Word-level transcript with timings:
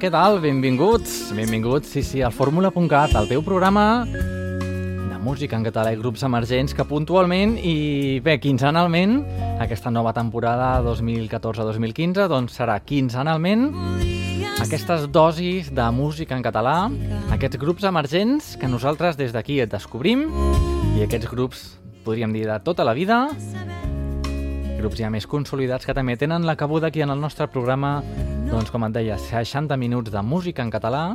Què 0.00 0.08
tal? 0.08 0.38
Benvinguts. 0.40 1.28
Benvinguts, 1.36 1.90
sí, 1.92 2.00
sí, 2.00 2.22
al 2.24 2.32
fórmula.cat, 2.32 3.12
el 3.20 3.26
teu 3.28 3.42
programa 3.44 4.06
de 4.08 5.18
música 5.20 5.58
en 5.58 5.66
català 5.66 5.90
i 5.92 5.98
grups 6.00 6.22
emergents 6.24 6.72
que 6.72 6.86
puntualment 6.88 7.58
i 7.60 8.16
bé, 8.24 8.38
quinzenalment, 8.40 9.18
aquesta 9.60 9.92
nova 9.92 10.14
temporada 10.16 10.70
2014-2015, 10.86 12.30
doncs 12.32 12.56
serà 12.56 12.78
quinzenalment 12.80 13.66
aquestes 14.64 15.04
dosis 15.12 15.68
de 15.68 15.90
música 15.92 16.32
en 16.32 16.48
català, 16.48 16.78
aquests 17.36 17.60
grups 17.60 17.84
emergents 17.84 18.54
que 18.56 18.72
nosaltres 18.72 19.20
des 19.20 19.36
d'aquí 19.36 19.60
et 19.60 19.68
descobrim 19.68 20.30
i 20.96 21.04
aquests 21.04 21.28
grups, 21.28 21.66
podríem 22.08 22.32
dir, 22.32 22.48
de 22.48 22.56
tota 22.64 22.88
la 22.88 22.96
vida, 22.96 23.26
grups 24.80 24.96
ja 24.96 25.12
més 25.12 25.28
consolidats 25.28 25.84
que 25.84 25.92
també 25.92 26.16
tenen 26.16 26.48
la 26.48 26.56
cabuda 26.56 26.88
aquí 26.88 27.04
en 27.04 27.12
el 27.12 27.20
nostre 27.20 27.52
programa, 27.52 27.98
doncs 28.50 28.70
com 28.74 28.84
et 28.86 28.94
deia, 28.94 29.16
60 29.18 29.76
minuts 29.78 30.10
de 30.10 30.22
música 30.26 30.62
en 30.62 30.70
català. 30.74 31.14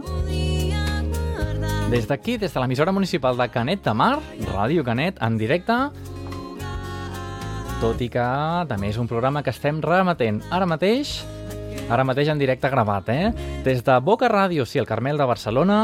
Des 1.91 2.07
d'aquí, 2.07 2.37
des 2.41 2.53
de 2.53 2.59
l'emissora 2.61 2.93
municipal 2.95 3.37
de 3.37 3.47
Canet 3.51 3.83
de 3.83 3.93
Mar, 3.93 4.17
Ràdio 4.53 4.83
Canet, 4.87 5.19
en 5.21 5.37
directe, 5.37 5.75
tot 7.81 8.01
i 8.01 8.09
que 8.09 8.25
també 8.69 8.89
és 8.89 8.97
un 8.97 9.07
programa 9.11 9.43
que 9.43 9.51
estem 9.53 9.81
remetent 9.83 10.41
ara 10.49 10.65
mateix, 10.65 11.19
ara 11.91 12.07
mateix 12.07 12.31
en 12.31 12.41
directe 12.41 12.71
gravat, 12.71 13.11
eh? 13.11 13.31
Des 13.67 13.83
de 13.83 13.99
Boca 13.99 14.31
Ràdio, 14.31 14.65
sí, 14.65 14.79
el 14.79 14.87
Carmel 14.87 15.19
de 15.19 15.27
Barcelona, 15.29 15.79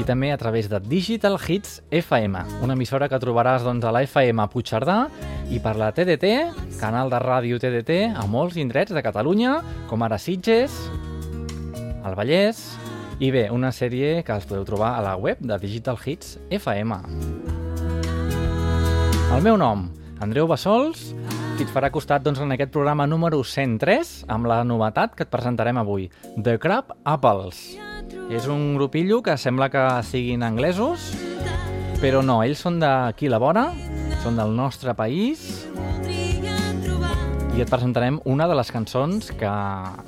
i 0.00 0.04
també 0.08 0.30
a 0.32 0.38
través 0.40 0.70
de 0.70 0.78
Digital 0.80 1.36
Hits 1.36 1.82
FM, 1.92 2.40
una 2.64 2.72
emissora 2.72 3.08
que 3.10 3.18
trobaràs 3.20 3.66
doncs, 3.66 3.84
a 3.84 3.92
la 3.92 4.00
FM 4.06 4.46
Puigcerdà 4.48 4.96
i 5.52 5.60
per 5.60 5.74
la 5.76 5.90
TDT, 5.92 6.30
canal 6.80 7.12
de 7.12 7.20
ràdio 7.20 7.58
TDT, 7.60 7.98
a 8.16 8.24
molts 8.24 8.56
indrets 8.56 8.94
de 8.96 9.02
Catalunya, 9.04 9.58
com 9.90 10.00
ara 10.06 10.16
Sitges, 10.16 10.72
el 12.00 12.16
Vallès, 12.16 12.62
i 13.20 13.28
bé, 13.34 13.50
una 13.52 13.74
sèrie 13.76 14.22
que 14.24 14.32
els 14.32 14.48
podeu 14.48 14.64
trobar 14.64 14.94
a 14.96 15.04
la 15.04 15.18
web 15.20 15.42
de 15.44 15.60
Digital 15.60 16.00
Hits 16.00 16.38
FM. 16.48 16.96
El 19.36 19.44
meu 19.44 19.60
nom, 19.60 19.84
Andreu 20.24 20.48
Bassols, 20.48 21.10
qui 21.58 21.68
et 21.68 21.76
farà 21.76 21.92
costat 21.92 22.24
doncs, 22.24 22.40
en 22.40 22.56
aquest 22.56 22.72
programa 22.72 23.04
número 23.04 23.44
103 23.44 24.16
amb 24.32 24.48
la 24.48 24.62
novetat 24.64 25.12
que 25.12 25.28
et 25.28 25.36
presentarem 25.36 25.76
avui, 25.84 26.08
The 26.40 26.56
Crab 26.56 26.96
Apples. 27.04 27.89
És 28.30 28.46
un 28.46 28.76
grupillo 28.76 29.24
que 29.26 29.34
sembla 29.34 29.66
que 29.74 29.82
siguin 30.06 30.44
anglesos, 30.46 31.02
però 31.98 32.20
no, 32.22 32.38
ells 32.46 32.62
són 32.62 32.78
d'aquí 32.78 33.26
la 33.26 33.40
vora, 33.42 33.64
són 34.22 34.38
del 34.38 34.54
nostre 34.54 34.94
país 34.94 35.66
i 37.50 37.64
et 37.64 37.68
presentarem 37.68 38.20
una 38.30 38.46
de 38.46 38.54
les 38.54 38.70
cançons 38.70 39.32
que, 39.34 39.50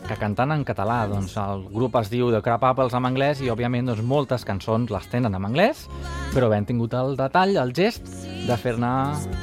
que 0.07 0.17
canten 0.21 0.55
en 0.55 0.63
català. 0.65 1.01
Doncs 1.11 1.35
el 1.43 1.67
grup 1.75 1.99
es 1.99 2.13
diu 2.13 2.31
The 2.31 2.45
Crab 2.47 2.63
Apples 2.71 2.95
en 2.95 3.11
anglès 3.11 3.43
i 3.43 3.51
òbviament 3.51 3.91
doncs, 3.91 4.07
moltes 4.07 4.47
cançons 4.47 4.95
les 4.95 5.11
tenen 5.11 5.35
en 5.35 5.51
anglès, 5.51 5.89
però 6.31 6.53
han 6.55 6.69
tingut 6.69 6.95
el 6.95 7.19
detall, 7.19 7.59
el 7.59 7.75
gest 7.75 8.07
de 8.47 8.55
fer-ne, 8.55 8.93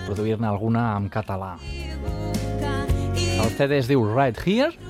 produir-ne 0.07 0.47
alguna 0.47 0.93
en 0.95 1.11
català. 1.11 1.57
El 3.19 3.51
CD 3.59 3.83
es 3.83 3.91
diu 3.91 4.07
Right 4.07 4.39
Here 4.47 4.88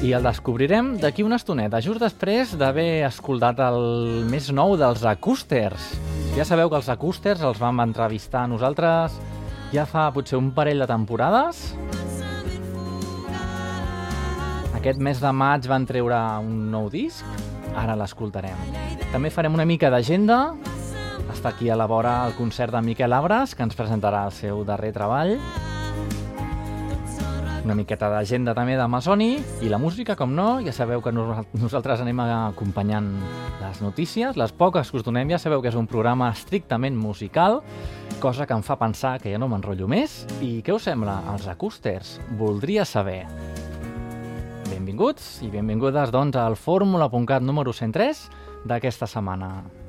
i 0.00 0.14
el 0.16 0.24
descobrirem 0.24 0.94
d'aquí 0.96 1.20
una 1.20 1.36
estoneta, 1.36 1.82
just 1.84 2.00
després 2.00 2.54
d'haver 2.56 3.04
escoltat 3.04 3.58
el 3.60 4.24
més 4.30 4.46
nou 4.48 4.72
dels 4.80 5.02
Acústers. 5.04 5.90
Ja 6.32 6.46
sabeu 6.48 6.70
que 6.72 6.78
els 6.78 6.88
Acústers 6.88 7.42
els 7.44 7.60
vam 7.60 7.82
entrevistar 7.84 8.46
nosaltres 8.48 9.18
ja 9.74 9.84
fa 9.84 10.08
potser 10.14 10.38
un 10.40 10.50
parell 10.56 10.80
de 10.80 10.88
temporades. 10.88 11.60
Aquest 14.80 15.04
mes 15.04 15.20
de 15.20 15.32
maig 15.36 15.68
van 15.68 15.84
treure 15.84 16.16
un 16.40 16.70
nou 16.72 16.88
disc, 16.88 17.26
ara 17.76 17.98
l'escoltarem. 18.00 18.56
També 19.12 19.28
farem 19.28 19.52
una 19.58 19.68
mica 19.68 19.92
d'agenda, 19.92 20.54
està 21.28 21.52
aquí 21.52 21.68
a 21.68 21.76
la 21.76 21.86
vora 21.90 22.22
el 22.26 22.38
concert 22.40 22.72
de 22.72 22.80
Miquel 22.88 23.12
Abres, 23.12 23.52
que 23.54 23.68
ens 23.68 23.76
presentarà 23.76 24.24
el 24.30 24.32
seu 24.32 24.64
darrer 24.64 24.94
treball, 24.96 25.36
una 27.70 27.78
miqueta 27.78 28.08
d'agenda 28.10 28.50
també 28.50 28.74
d'Amazoni 28.74 29.28
i 29.62 29.68
la 29.70 29.78
música, 29.78 30.16
com 30.18 30.32
no, 30.34 30.58
ja 30.64 30.72
sabeu 30.74 30.98
que 31.04 31.12
nosaltres 31.14 32.00
anem 32.02 32.18
acompanyant 32.24 33.06
les 33.60 33.78
notícies, 33.78 34.34
les 34.34 34.50
poques 34.50 34.90
que 34.90 34.98
us 34.98 35.06
donem, 35.06 35.30
ja 35.30 35.38
sabeu 35.38 35.62
que 35.62 35.70
és 35.70 35.78
un 35.78 35.86
programa 35.86 36.32
estrictament 36.34 36.98
musical, 36.98 37.60
cosa 38.18 38.48
que 38.48 38.58
em 38.58 38.66
fa 38.66 38.74
pensar 38.80 39.20
que 39.22 39.30
ja 39.30 39.38
no 39.38 39.46
m'enrotllo 39.52 39.86
més. 39.86 40.24
I 40.42 40.64
què 40.66 40.74
us 40.74 40.88
sembla? 40.90 41.20
Els 41.30 41.46
acústers. 41.46 42.16
Voldria 42.40 42.82
saber. 42.82 43.22
Benvinguts 44.72 45.36
i 45.46 45.52
benvingudes, 45.54 46.10
doncs, 46.10 46.40
al 46.42 46.58
fórmula.cat 46.58 47.46
número 47.46 47.70
103 47.70 48.26
d'aquesta 48.66 49.06
setmana. 49.06 49.79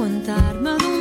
Aguantar-me 0.00 0.78
d'un 0.78 0.99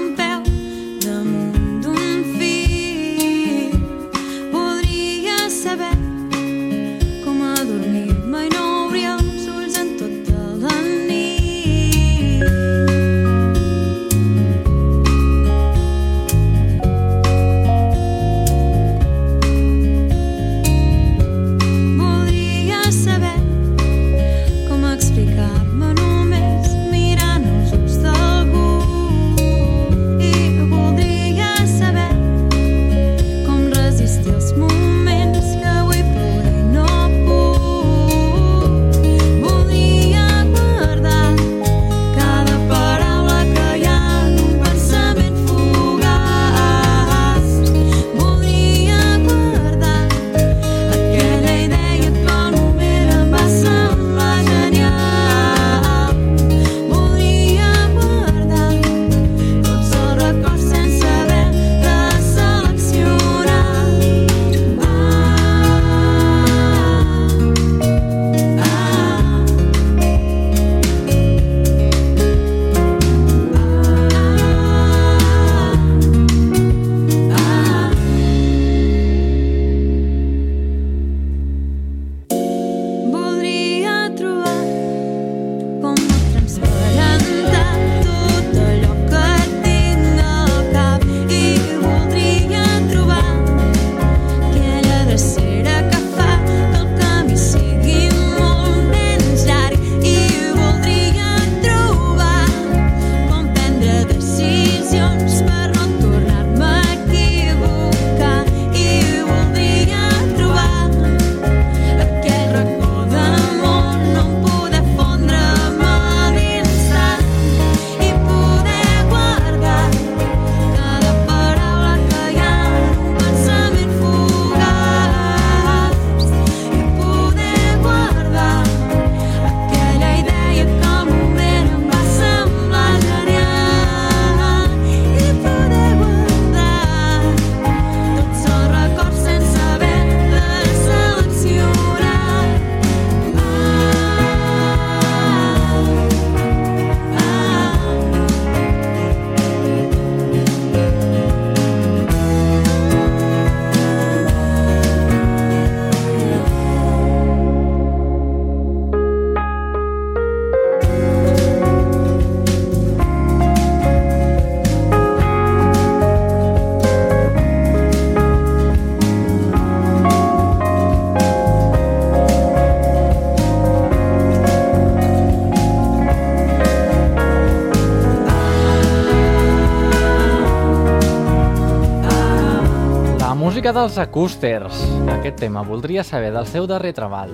música 183.70 183.82
dels 183.82 183.98
acústers. 184.00 184.74
Aquest 185.14 185.38
tema 185.38 185.62
voldria 185.62 186.04
saber 186.04 186.32
del 186.34 186.48
seu 186.48 186.66
darrer 186.66 186.94
treball. 186.94 187.30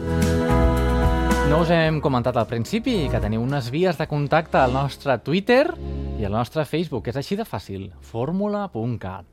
No 1.47 1.61
us 1.61 1.69
hem 1.71 2.01
comentat 2.01 2.35
al 2.35 2.47
principi 2.47 3.07
que 3.07 3.21
teniu 3.23 3.39
unes 3.41 3.69
vies 3.71 3.95
de 3.95 4.07
contacte 4.07 4.57
al 4.57 4.73
nostre 4.73 5.15
Twitter 5.23 5.71
i 6.19 6.25
al 6.25 6.33
nostre 6.33 6.65
Facebook. 6.65 7.07
És 7.07 7.15
així 7.15 7.37
de 7.37 7.45
fàcil. 7.45 7.93
fórmula.cat. 8.01 9.25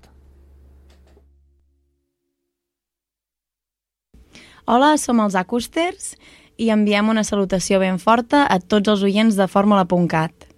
Hola, 4.67 4.97
som 4.97 5.19
els 5.21 5.35
Acústers 5.35 6.15
i 6.57 6.71
enviem 6.71 7.09
una 7.09 7.25
salutació 7.25 7.81
ben 7.81 7.99
forta 7.99 8.47
a 8.47 8.61
tots 8.61 8.89
els 8.89 9.03
oients 9.03 9.35
de 9.35 9.49
fórmula.cat. 9.49 10.52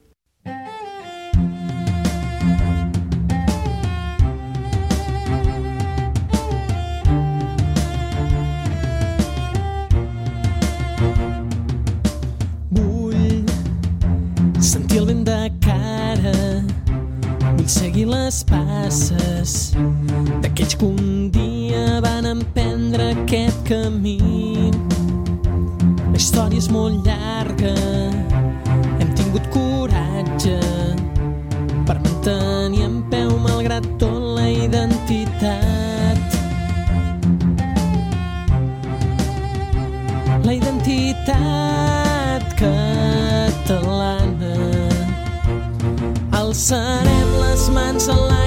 les 18.25 18.45
passes 18.49 19.75
d'aquells 20.41 20.75
que 20.81 20.87
un 20.87 21.31
dia 21.33 22.01
van 22.01 22.25
emprendre 22.25 23.11
aquest 23.13 23.59
camí. 23.69 24.71
La 26.09 26.17
història 26.17 26.63
és 26.63 26.71
molt 26.73 27.05
llarga, 27.05 27.75
hem 28.97 29.11
tingut 29.19 29.45
coratge 29.53 30.57
per 31.85 31.99
mantenir 31.99 32.87
en 32.87 33.03
peu 33.13 33.35
malgrat 33.45 33.85
tot 34.01 34.23
la 34.39 34.47
identitat. 34.49 36.23
La 40.49 40.53
identitat 40.61 42.45
catalana. 42.63 44.57
Alçarem 46.41 47.05
les 47.05 47.14
mans 47.95 48.09
a 48.09 48.44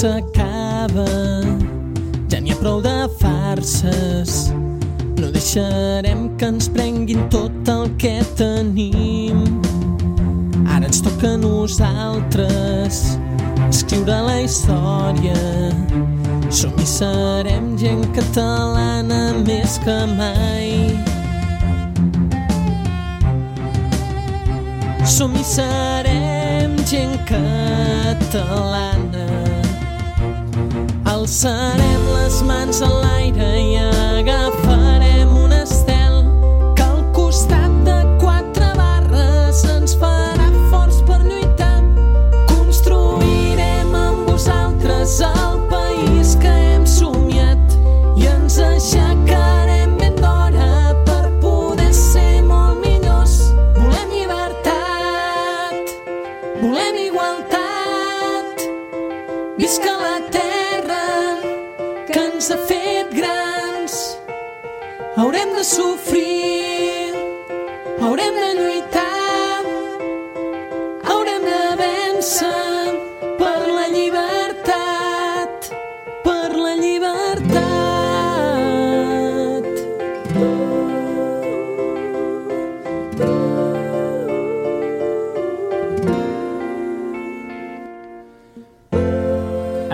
s'acaba, 0.00 1.04
ja 2.32 2.38
n'hi 2.40 2.54
ha 2.54 2.56
prou 2.56 2.78
de 2.80 3.04
farses. 3.20 4.48
No 5.20 5.28
deixarem 5.34 6.30
que 6.40 6.46
ens 6.48 6.70
prenguin 6.72 7.26
tot 7.28 7.68
el 7.68 7.90
que 8.00 8.14
tenim. 8.38 9.42
Ara 10.64 10.86
ens 10.88 11.02
toca 11.04 11.34
a 11.34 11.40
nosaltres 11.42 13.02
escriure 13.68 14.16
la 14.28 14.38
història. 14.40 15.36
Som 16.48 16.80
i 16.80 16.88
serem 16.88 17.76
gent 17.82 18.06
catalana 18.16 19.20
més 19.44 19.76
que 19.84 19.98
mai. 20.16 20.96
Som 25.04 25.36
i 25.36 25.44
serem 25.44 26.80
gent 26.88 27.20
catalana. 27.28 29.09
Alçarem 31.20 32.04
les 32.14 32.40
mans 32.48 32.80
a 32.80 32.88
l'aire 32.88 33.50
i 33.60 33.76
agafarem 33.76 34.09
sofrir, 65.70 67.14
haurem 68.02 68.34
de 68.42 68.48
lluitar, 68.58 69.62
haurem 71.06 71.44
de 71.46 71.60
vèncer 71.78 72.94
per 73.38 73.60
la 73.68 73.86
llibertat, 73.92 75.68
per 76.24 76.48
la 76.56 76.74
llibertat. 76.80 77.70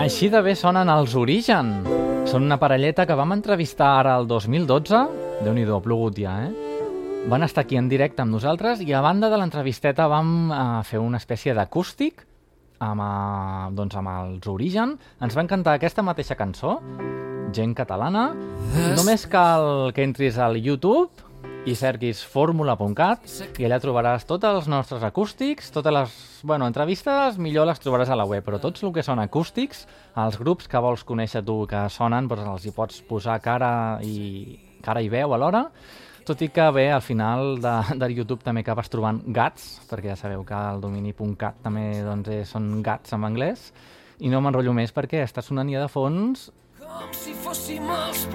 Així 0.07 0.31
de 0.33 0.41
bé 0.41 0.57
sonen 0.57 0.89
els 0.89 1.13
Origen. 1.13 1.75
Són 2.27 2.43
una 2.49 2.57
parelleta 2.57 3.05
que 3.05 3.15
vam 3.15 3.37
entrevistar 3.37 3.93
ara 4.01 4.17
el 4.17 4.25
2012. 4.27 5.26
Déu-n'hi-do, 5.43 5.75
ha 5.77 5.83
plogut 5.85 6.17
ja, 6.17 6.33
eh? 6.47 6.77
Van 7.29 7.43
estar 7.43 7.65
aquí 7.65 7.77
en 7.77 7.89
directe 7.91 8.23
amb 8.23 8.33
nosaltres 8.33 8.81
i 8.81 8.93
a 8.95 9.03
banda 9.03 9.29
de 9.29 9.37
l'entrevisteta 9.37 10.07
vam 10.09 10.49
eh, 10.49 10.63
fer 10.87 11.01
una 11.03 11.19
espècie 11.21 11.53
d'acústic 11.53 12.23
amb, 12.81 13.03
eh, 13.03 13.67
doncs 13.77 13.99
amb 13.99 14.13
els 14.13 14.49
Origen. 14.49 14.95
Ens 15.21 15.37
van 15.37 15.49
cantar 15.49 15.75
aquesta 15.77 16.05
mateixa 16.05 16.37
cançó, 16.39 16.79
gent 17.53 17.75
catalana. 17.77 18.31
Només 18.97 19.27
cal 19.29 19.91
que 19.93 20.07
entris 20.07 20.39
al 20.41 20.57
YouTube 20.57 21.27
i 21.67 21.75
cerquis 21.75 22.21
fórmula.cat 22.23 23.59
i 23.59 23.67
allà 23.67 23.77
trobaràs 23.83 24.23
tots 24.25 24.47
els 24.47 24.69
nostres 24.71 25.03
acústics, 25.03 25.69
totes 25.75 25.93
les 25.93 26.13
bueno, 26.47 26.65
entrevistes 26.65 27.37
millor 27.37 27.67
les 27.67 27.81
trobaràs 27.83 28.09
a 28.09 28.17
la 28.17 28.25
web, 28.25 28.45
però 28.45 28.61
tots 28.63 28.85
el 28.87 28.93
que 28.95 29.03
són 29.03 29.19
acústics, 29.19 29.83
els 30.15 30.39
grups 30.39 30.71
que 30.71 30.81
vols 30.81 31.03
conèixer 31.03 31.43
tu 31.45 31.65
que 31.67 31.83
sonen, 31.91 32.31
doncs 32.31 32.47
els 32.53 32.69
hi 32.69 32.73
pots 32.77 33.03
posar 33.09 33.41
cara 33.43 33.99
i, 34.01 34.55
cara 34.83 35.01
i 35.01 35.09
veu 35.09 35.33
alhora, 35.33 35.67
tot 36.27 36.41
i 36.43 36.49
que 36.51 36.65
bé, 36.75 36.89
al 36.91 37.01
final 37.01 37.55
de, 37.63 37.75
de 38.01 38.11
YouTube 38.11 38.43
també 38.43 38.65
acabes 38.65 38.91
trobant 38.91 39.21
gats, 39.31 39.77
perquè 39.87 40.11
ja 40.11 40.19
sabeu 40.19 40.43
que 40.47 40.57
el 40.73 40.81
domini.cat 40.83 41.61
també 41.63 41.89
doncs, 42.03 42.31
és, 42.35 42.51
són 42.51 42.81
gats 42.83 43.15
en 43.15 43.23
anglès, 43.27 43.71
i 44.19 44.31
no 44.33 44.41
m'enrotllo 44.41 44.73
més 44.75 44.91
perquè 44.91 45.21
està 45.23 45.43
sonant 45.45 45.69
ja 45.71 45.83
de 45.83 45.91
fons 45.91 46.49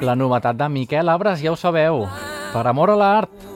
la 0.02 0.14
novetat 0.16 0.56
de 0.58 0.68
Miquel 0.68 1.08
Abres, 1.08 1.40
ja 1.42 1.52
ho 1.52 1.56
sabeu, 1.56 2.06
per 2.52 2.64
amor 2.66 2.92
a 2.92 2.96
l'art. 2.99 3.49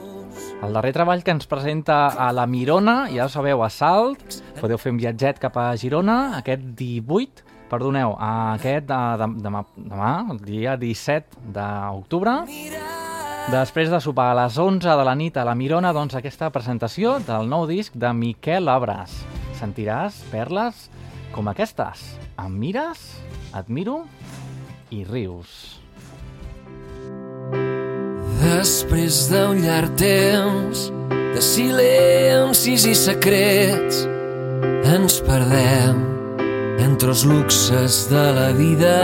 El 0.63 0.73
darrer 0.73 0.93
treball 0.95 1.21
que 1.23 1.33
ens 1.35 1.45
presenta 1.49 2.07
a 2.09 2.31
la 2.33 2.47
Mirona, 2.49 2.95
ja 3.13 3.27
ho 3.27 3.29
sabeu, 3.29 3.61
a 3.61 3.69
Salt, 3.69 4.39
podeu 4.57 4.79
fer 4.81 4.93
un 4.93 4.97
viatget 5.01 5.41
cap 5.43 5.57
a 5.61 5.69
Girona, 5.77 6.37
aquest 6.39 6.63
18, 6.79 7.45
perdoneu, 7.71 8.15
aquest 8.19 8.87
de, 8.89 8.99
de, 9.21 9.27
demà, 9.43 9.63
demà, 9.77 10.11
el 10.33 10.41
dia 10.45 10.75
17 10.79 11.51
d'octubre. 11.55 12.39
Després 13.47 13.87
de 13.87 13.99
sopar 14.03 14.31
a 14.33 14.37
les 14.41 14.57
11 14.59 14.83
de 14.99 15.03
la 15.07 15.15
nit 15.15 15.37
a 15.39 15.45
la 15.47 15.55
Mirona, 15.55 15.93
doncs 15.95 16.17
aquesta 16.19 16.49
presentació 16.51 17.15
del 17.23 17.47
nou 17.47 17.63
disc 17.69 17.95
de 17.95 18.11
Miquel 18.11 18.67
Abres. 18.67 19.13
Sentiràs 19.55 20.19
perles 20.33 20.87
com 21.31 21.47
aquestes. 21.47 22.03
Em 22.43 22.57
mires, 22.59 23.05
et 23.55 23.71
miro 23.71 24.01
i 24.91 25.05
rius. 25.07 25.77
Després 28.43 29.23
d'un 29.31 29.63
llarg 29.63 29.95
temps 29.99 30.89
de 31.11 31.41
silencis 31.43 32.85
i 32.87 32.93
secrets 32.97 34.05
ens 34.87 35.19
perdem 35.25 36.16
entre 36.77 37.09
els 37.13 37.25
luxes 37.25 38.07
de 38.11 38.25
la 38.37 38.51
vida. 38.57 38.97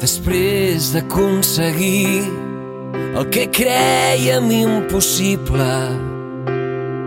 Després 0.00 0.92
d'aconseguir 0.94 2.24
el 3.10 3.26
que 3.34 3.46
creiem 3.52 4.50
impossible 4.54 5.72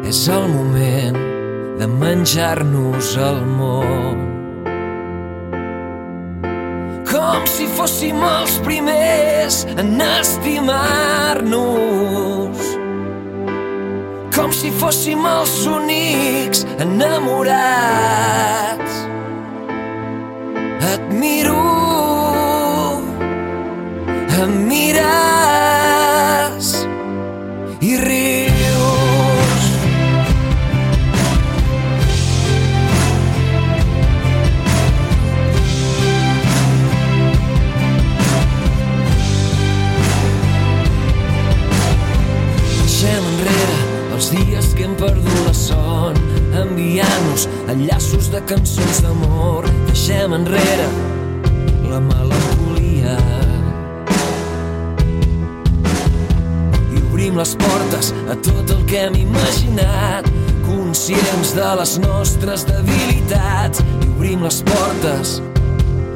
és 0.08 0.28
el 0.30 0.48
moment 0.52 1.18
de 1.80 1.88
menjar-nos 1.88 3.18
el 3.18 3.40
món. 3.58 4.18
Com 7.10 7.46
si 7.50 7.66
fóssim 7.78 8.20
els 8.28 8.60
primers 8.68 9.66
en 9.78 10.02
estimar-nos. 10.02 11.54
Com 14.34 14.50
si 14.50 14.72
fóssim 14.74 15.26
els 15.30 15.52
únics 15.70 16.64
enamorats. 16.82 18.14
Et 20.94 21.04
miro, 21.22 21.60
em 24.42 24.58
mires 24.72 25.73
enviant-nos 46.74 47.48
enllaços 47.70 48.30
de 48.30 48.42
cançons 48.42 49.02
d'amor. 49.02 49.66
Deixem 49.88 50.34
enrere 50.34 50.88
la 51.90 52.00
melancolia. 52.00 53.18
I 56.94 56.96
obrim 57.10 57.38
les 57.38 57.56
portes 57.56 58.14
a 58.30 58.36
tot 58.36 58.70
el 58.74 58.86
que 58.90 58.98
hem 59.06 59.16
imaginat 59.22 60.26
conscients 60.66 61.54
de 61.54 61.76
les 61.80 61.98
nostres 62.02 62.66
debilitats. 62.70 63.84
I 64.02 64.04
obrim 64.16 64.44
les 64.44 64.64
portes 64.66 65.42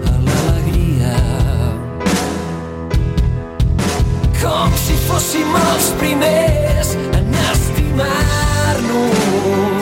a 0.10 0.12
l'alegria. 0.26 1.16
Com 4.42 4.70
si 4.86 4.96
fóssim 5.08 5.50
els 5.70 5.88
primers 6.02 6.96
en 7.14 7.28
estimar-nos 7.52 9.77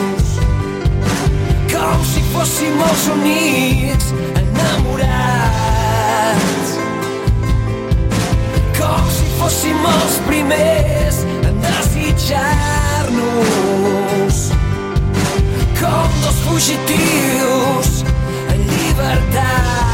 com 1.86 2.02
si 2.04 2.20
fóssim 2.32 2.80
els 2.82 3.08
únics 3.14 4.06
enamorats. 4.40 6.68
Com 8.78 9.04
si 9.14 9.26
fóssim 9.38 9.80
els 9.92 10.14
primers 10.26 11.16
en 11.46 11.54
desitjar-nos. 11.62 14.36
Com 15.80 16.08
dos 16.24 16.38
fugitius 16.48 17.90
en 18.50 18.58
llibertat 18.72 19.85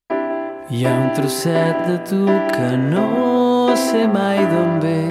Hi 0.70 0.86
ha 0.86 0.94
un 0.94 1.10
trosset 1.18 1.82
de 1.88 1.98
tu 2.06 2.22
que 2.54 2.78
no 2.78 3.74
sé 3.74 4.06
mai 4.06 4.38
d'on 4.52 4.78
ve 4.82 5.08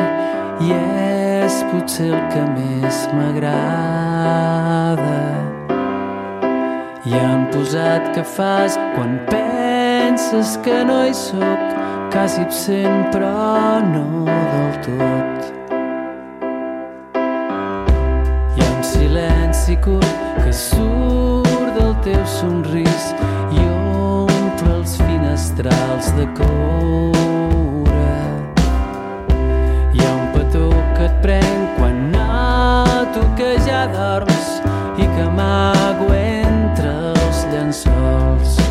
i 0.63 0.71
és 0.71 1.63
potser 1.73 2.13
el 2.13 2.21
que 2.31 2.43
més 2.53 3.07
m'agrada. 3.11 3.51
Hi 7.03 7.11
ha 7.19 7.27
un 7.41 7.45
posat 7.51 8.15
que 8.15 8.23
fas 8.23 8.79
quan 8.95 9.19
penses 9.27 10.55
que 10.63 10.85
no 10.87 11.03
hi 11.03 11.13
sóc, 11.13 11.75
quasi 12.15 12.39
absent 12.39 13.09
però 13.11 13.81
no 13.81 14.23
del 14.23 14.75
tot. 14.85 15.41
Hi 18.55 18.61
ha 18.63 18.69
un 18.71 18.83
silenci 18.83 19.75
curt 19.83 20.15
que 20.39 20.53
surt 20.53 21.75
del 21.75 21.91
teu 22.07 22.23
somrís 22.37 23.09
i 23.51 23.65
omple 23.67 24.77
els 24.77 24.95
finestrals 25.01 26.13
de 26.15 26.29
coure. 26.39 28.17
Hi 29.91 30.05
ha 30.05 30.13
un 30.15 30.29
petó 30.37 30.69
que 30.95 31.09
et 31.09 31.17
prenc 31.25 31.79
quan 31.81 31.99
noto 32.15 33.27
que 33.35 33.57
ja 33.67 33.89
dorms 33.91 34.61
i 34.95 35.03
que 35.03 35.27
amago 35.27 36.13
entre 36.15 36.95
els 37.11 37.43
llençols. 37.51 38.64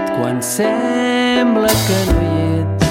Petit 0.00 0.16
quan 0.18 0.42
sembla 0.42 1.68
que 1.68 1.98
no 2.08 2.20
hi 2.20 2.28
ets 2.60 2.88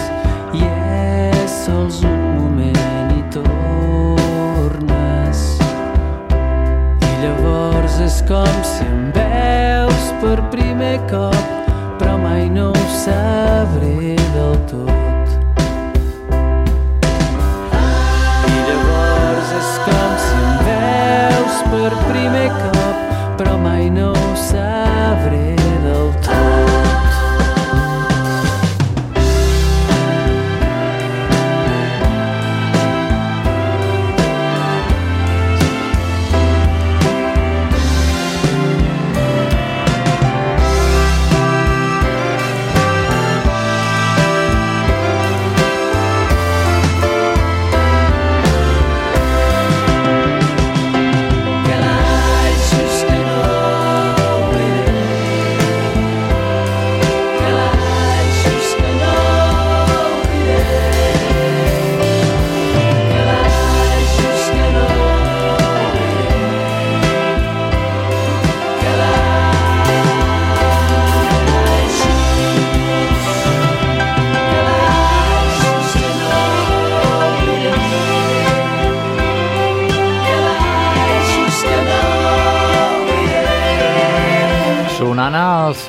i 0.54 0.64
és 0.66 1.52
sols 1.66 2.04
un 2.04 2.22
moment 2.38 3.12
i 3.16 3.24
tornes. 3.34 4.80
I 7.02 7.12
llavors 7.24 8.00
és 8.06 8.22
com 8.30 8.64
si 8.64 8.86
em 8.86 9.12
veus 9.16 10.14
per 10.22 10.38
primer 10.54 10.98
cop 11.10 11.46
però 12.00 12.18
mai 12.18 12.50
no 12.50 12.72
ho 12.72 12.88
sabré 13.04 14.19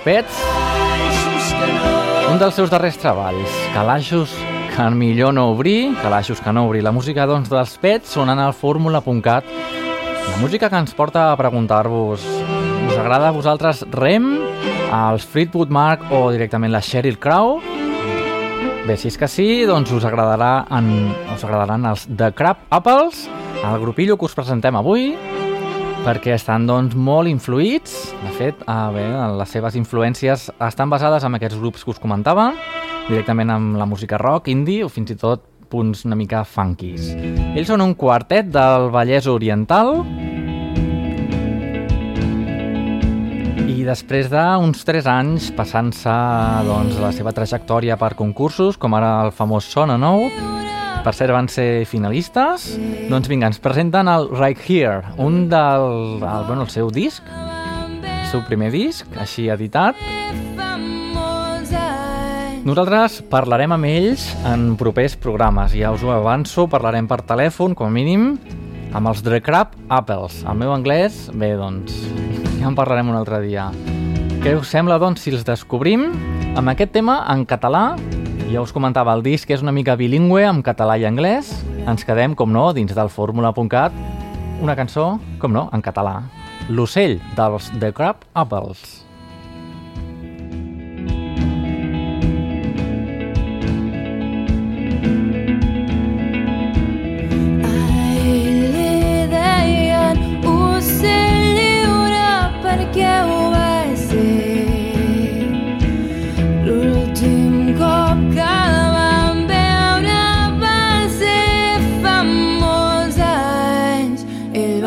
pets, 0.05 0.41
un 2.31 2.39
dels 2.41 2.55
seus 2.57 2.71
darrers 2.71 2.97
treballs, 3.01 3.57
Calaixos 3.75 4.33
que 4.71 4.87
millor 4.95 5.35
no 5.35 5.51
obrir, 5.53 5.95
Calaixos 6.01 6.41
que 6.41 6.53
no 6.53 6.67
obrir, 6.69 6.83
la 6.83 6.93
música 6.93 7.27
doncs, 7.27 7.51
dels 7.51 7.77
pets 7.83 8.15
sonant 8.17 8.41
al 8.41 8.55
fórmula.cat, 8.55 9.45
la 10.31 10.39
música 10.41 10.71
que 10.71 10.79
ens 10.81 10.95
porta 10.95 11.31
a 11.33 11.37
preguntar-vos, 11.37 12.25
us 12.25 12.97
agrada 12.97 13.29
a 13.29 13.35
vosaltres 13.37 13.85
Rem, 13.93 14.31
els 14.91 15.27
Fleetwood 15.27 15.71
Mac 15.75 16.07
o 16.11 16.31
directament 16.33 16.73
la 16.73 16.81
Sheryl 16.81 17.19
Crow? 17.19 17.59
Bé, 18.87 18.97
si 18.97 19.11
és 19.11 19.19
que 19.21 19.29
sí, 19.29 19.49
doncs 19.69 19.93
us, 19.93 20.07
agradarà 20.09 20.65
en, 20.79 21.11
us 21.35 21.45
agradaran 21.45 21.85
els 21.93 22.07
The 22.09 22.33
Crab 22.35 22.65
Apples, 22.71 23.27
el 23.61 23.79
grupillo 23.83 24.17
que 24.17 24.31
us 24.31 24.39
presentem 24.39 24.79
avui, 24.81 25.13
perquè 26.05 26.35
estan 26.35 26.67
doncs, 26.69 26.95
molt 26.97 27.29
influïts. 27.31 27.95
De 28.25 28.33
fet, 28.39 28.63
a 28.71 28.91
bé, 28.95 29.05
les 29.37 29.53
seves 29.53 29.77
influències 29.79 30.49
estan 30.57 30.93
basades 30.93 31.25
en 31.27 31.37
aquests 31.37 31.59
grups 31.61 31.85
que 31.85 31.93
us 31.93 32.01
comentava, 32.01 32.51
directament 33.09 33.53
amb 33.53 33.79
la 33.81 33.89
música 33.89 34.19
rock, 34.21 34.49
indie 34.53 34.85
o 34.87 34.91
fins 34.93 35.13
i 35.13 35.19
tot 35.21 35.45
punts 35.71 36.05
una 36.07 36.19
mica 36.19 36.43
funkis. 36.45 37.13
Ells 37.55 37.71
són 37.71 37.85
un 37.85 37.95
quartet 37.99 38.49
del 38.51 38.89
Vallès 38.95 39.29
Oriental 39.31 40.01
i 43.71 43.85
després 43.87 44.31
d'uns 44.33 44.83
3 44.87 45.11
anys 45.11 45.51
passant-se 45.57 46.17
doncs, 46.67 46.99
la 47.01 47.13
seva 47.17 47.33
trajectòria 47.37 47.97
per 48.01 48.17
concursos, 48.19 48.81
com 48.81 48.97
ara 48.99 49.21
el 49.27 49.37
famós 49.37 49.71
Sona 49.71 49.97
Nou, 50.01 50.27
per 51.05 51.15
cert 51.17 51.33
van 51.33 51.49
ser 51.49 51.87
finalistes, 51.89 52.67
doncs 53.09 53.29
vinga, 53.31 53.49
ens 53.49 53.61
presenten 53.63 54.09
el 54.11 54.29
Right 54.35 54.61
Here, 54.61 55.15
un 55.17 55.47
del 55.49 55.87
el, 56.21 56.45
bueno, 56.47 56.67
el 56.67 56.71
seu 56.73 56.91
disc, 56.93 57.25
el 57.25 58.27
seu 58.31 58.43
primer 58.47 58.71
disc, 58.75 59.09
així 59.21 59.49
editat. 59.53 59.99
Nosaltres 62.61 63.23
parlarem 63.33 63.73
amb 63.73 63.89
ells 63.89 64.27
en 64.45 64.75
propers 64.81 65.17
programes, 65.17 65.73
ja 65.73 65.95
us 65.97 66.05
ho 66.05 66.13
avanço, 66.13 66.69
parlarem 66.69 67.09
per 67.09 67.23
telèfon, 67.25 67.73
com 67.75 67.89
a 67.89 67.95
mínim, 67.95 68.35
amb 68.93 69.09
els 69.09 69.25
The 69.25 69.41
Crab 69.41 69.73
Apples. 69.89 70.43
El 70.45 70.61
meu 70.61 70.75
anglès, 70.77 71.31
bé, 71.33 71.55
doncs, 71.57 71.97
ja 72.61 72.69
en 72.69 72.77
parlarem 72.77 73.09
un 73.09 73.17
altre 73.17 73.41
dia. 73.47 73.71
Què 74.45 74.53
us 74.59 74.69
sembla, 74.73 75.01
doncs, 75.01 75.25
si 75.25 75.33
els 75.33 75.49
descobrim 75.49 76.11
amb 76.61 76.75
aquest 76.75 76.93
tema 77.01 77.23
en 77.33 77.49
català? 77.49 77.95
Ja 78.51 78.65
us 78.65 78.73
comentava, 78.75 79.13
el 79.15 79.21
disc 79.23 79.51
és 79.55 79.61
una 79.63 79.71
mica 79.71 79.95
bilingüe, 79.95 80.43
amb 80.43 80.65
català 80.67 80.97
i 80.99 81.05
anglès. 81.07 81.53
Ens 81.87 82.03
quedem, 82.03 82.33
com 82.35 82.51
no, 82.51 82.65
dins 82.75 82.91
del 82.97 83.07
fórmula.cat, 83.07 83.95
una 84.59 84.75
cançó, 84.75 85.21
com 85.39 85.55
no, 85.55 85.69
en 85.71 85.85
català. 85.87 86.17
L'ocell 86.67 87.21
dels 87.39 87.71
The 87.79 87.93
Crab 87.95 88.27
Apples. 88.35 89.05
li 98.27 99.29
deien 99.31 100.19
ocell 100.51 101.47
lliure 101.55 102.35
perquè 102.67 103.15
ho 103.31 103.40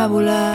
Ell 0.04 0.10
va 0.10 0.16
volar. 0.16 0.53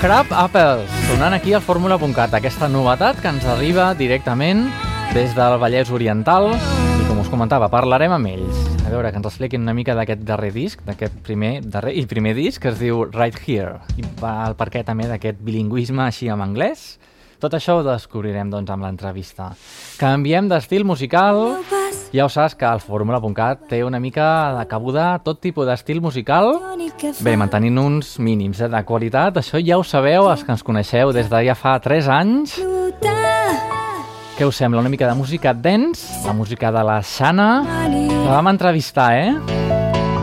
Crab 0.00 0.30
Apples, 0.32 0.88
sonant 1.10 1.34
aquí 1.36 1.52
al 1.52 1.60
fórmula.cat, 1.60 2.32
aquesta 2.32 2.70
novetat 2.72 3.18
que 3.20 3.28
ens 3.28 3.44
arriba 3.44 3.90
directament 3.98 4.62
des 5.12 5.34
del 5.36 5.58
Vallès 5.60 5.90
Oriental 5.92 6.48
i 6.54 7.04
com 7.04 7.20
us 7.20 7.28
comentava, 7.28 7.68
parlarem 7.68 8.14
amb 8.16 8.30
ells. 8.30 8.62
A 8.86 8.88
veure, 8.88 9.10
que 9.12 9.20
ens 9.20 9.28
expliquin 9.28 9.60
una 9.60 9.74
mica 9.76 9.92
d'aquest 9.98 10.24
darrer 10.24 10.54
disc, 10.54 10.80
d'aquest 10.88 11.20
primer, 11.26 11.58
darrer 11.68 11.92
i 12.00 12.06
primer 12.08 12.32
disc 12.38 12.62
que 12.64 12.72
es 12.72 12.80
diu 12.80 13.04
Right 13.10 13.36
Here 13.44 13.76
i 14.00 14.06
el 14.08 14.56
perquè 14.56 14.86
també 14.88 15.04
d'aquest 15.10 15.44
bilingüisme 15.44 16.06
així 16.06 16.32
en 16.32 16.40
anglès. 16.48 16.94
Tot 17.40 17.54
això 17.56 17.78
ho 17.78 17.84
descobrirem 17.86 18.50
doncs 18.52 18.70
amb 18.70 18.84
l'entrevista. 18.84 19.50
Canviem 20.00 20.48
d'estil 20.50 20.84
musical. 20.84 21.56
Ja 22.12 22.26
ho 22.26 22.30
saps 22.32 22.56
que 22.58 22.66
el 22.68 22.82
fórmula.cat 22.84 23.68
té 23.70 23.84
una 23.86 24.00
mica 24.02 24.26
de 24.58 24.66
cabuda 24.68 25.14
tot 25.24 25.40
tipus 25.40 25.66
d'estil 25.66 26.02
musical 26.04 26.52
Bé, 27.24 27.32
mantenint 27.38 27.78
uns 27.80 28.18
mínims 28.20 28.60
eh, 28.60 28.68
de 28.68 28.80
qualitat, 28.84 29.38
això 29.40 29.60
ja 29.64 29.78
ho 29.80 29.84
sabeu, 29.86 30.26
els 30.28 30.42
que 30.44 30.52
ens 30.52 30.64
coneixeu 30.66 31.14
des 31.16 31.30
de 31.32 31.40
ja 31.46 31.54
fa 31.56 31.78
3 31.80 32.08
anys. 32.12 32.58
Què 34.36 34.48
us 34.48 34.60
sembla? 34.60 34.82
Una 34.84 34.92
mica 34.92 35.08
de 35.08 35.16
música 35.16 35.54
dance, 35.54 36.20
la 36.26 36.34
música 36.36 36.72
de 36.72 36.84
la 36.84 37.00
Xana. 37.00 37.48
La 37.92 38.36
vam 38.36 38.52
entrevistar, 38.52 39.10
eh? 39.16 39.32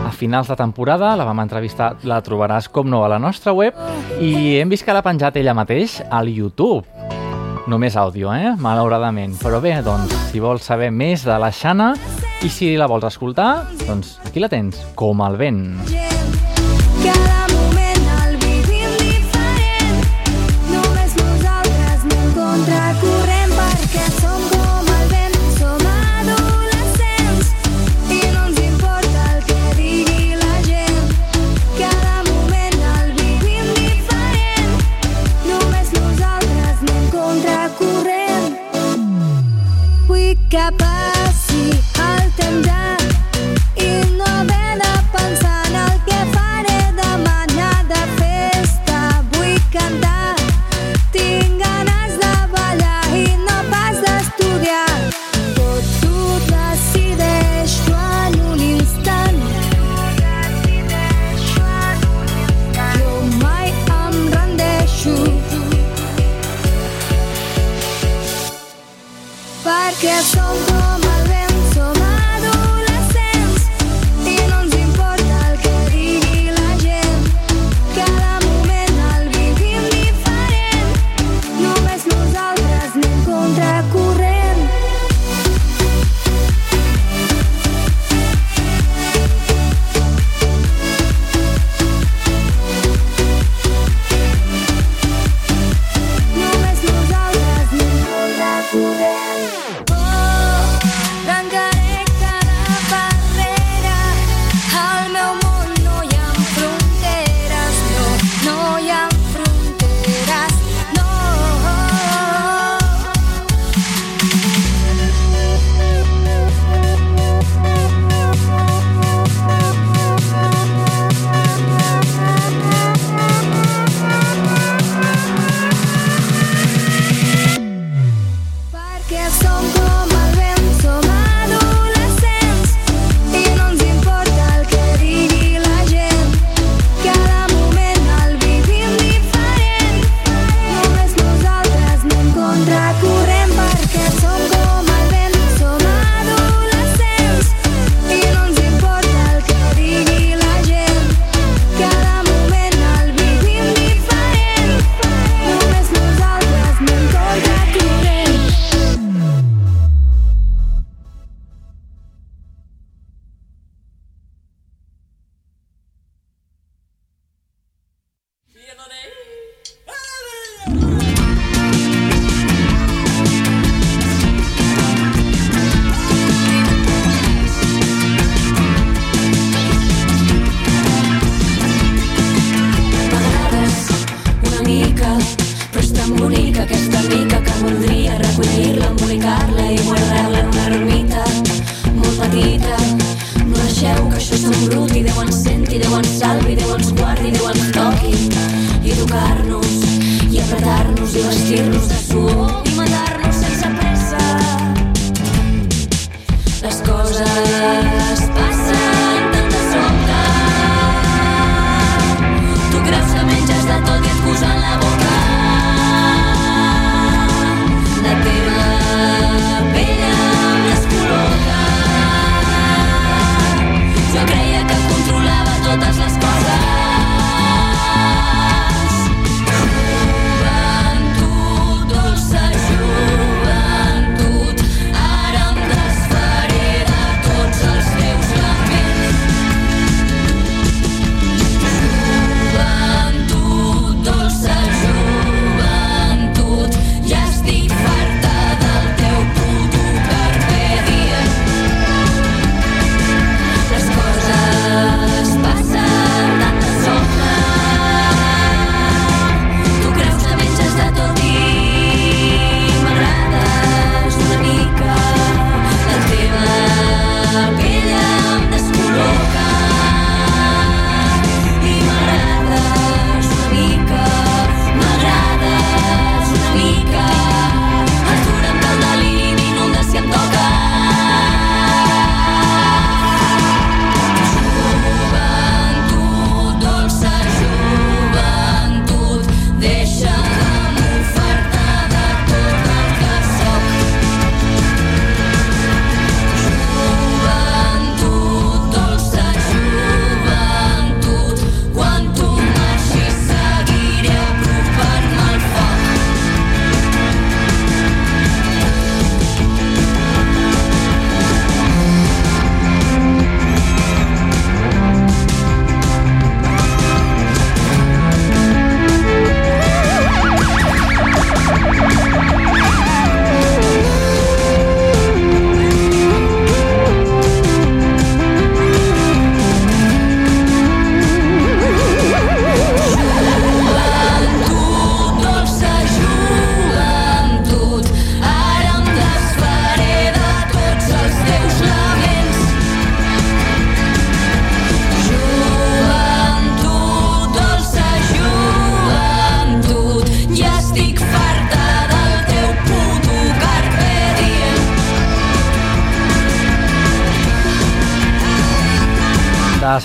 A 0.06 0.12
finals 0.14 0.50
de 0.50 0.58
temporada, 0.58 1.14
la 1.18 1.26
vam 1.26 1.42
entrevistar, 1.42 1.96
la 2.06 2.22
trobaràs 2.22 2.70
com 2.70 2.86
no 2.90 3.02
a 3.04 3.10
la 3.10 3.18
nostra 3.22 3.54
web 3.54 3.74
i 4.18 4.58
hem 4.58 4.70
vist 4.70 4.86
que 4.86 4.94
l'ha 4.94 5.06
penjat 5.06 5.38
ella 5.38 5.54
mateix 5.54 6.00
al 6.10 6.30
YouTube. 6.30 6.97
Només 7.68 7.98
àudio, 8.00 8.30
eh? 8.32 8.54
Malauradament. 8.64 9.34
Però 9.42 9.60
bé, 9.60 9.74
doncs, 9.84 10.14
si 10.30 10.40
vols 10.40 10.64
saber 10.64 10.88
més 10.88 11.26
de 11.28 11.36
la 11.36 11.52
Xana 11.52 11.92
i 12.40 12.48
si 12.48 12.72
la 12.80 12.88
vols 12.88 13.04
escoltar, 13.10 13.50
doncs 13.84 14.16
aquí 14.24 14.40
la 14.40 14.48
tens, 14.48 14.80
com 14.96 15.20
el 15.26 15.36
vent. 15.36 15.66
Cada 15.84 16.17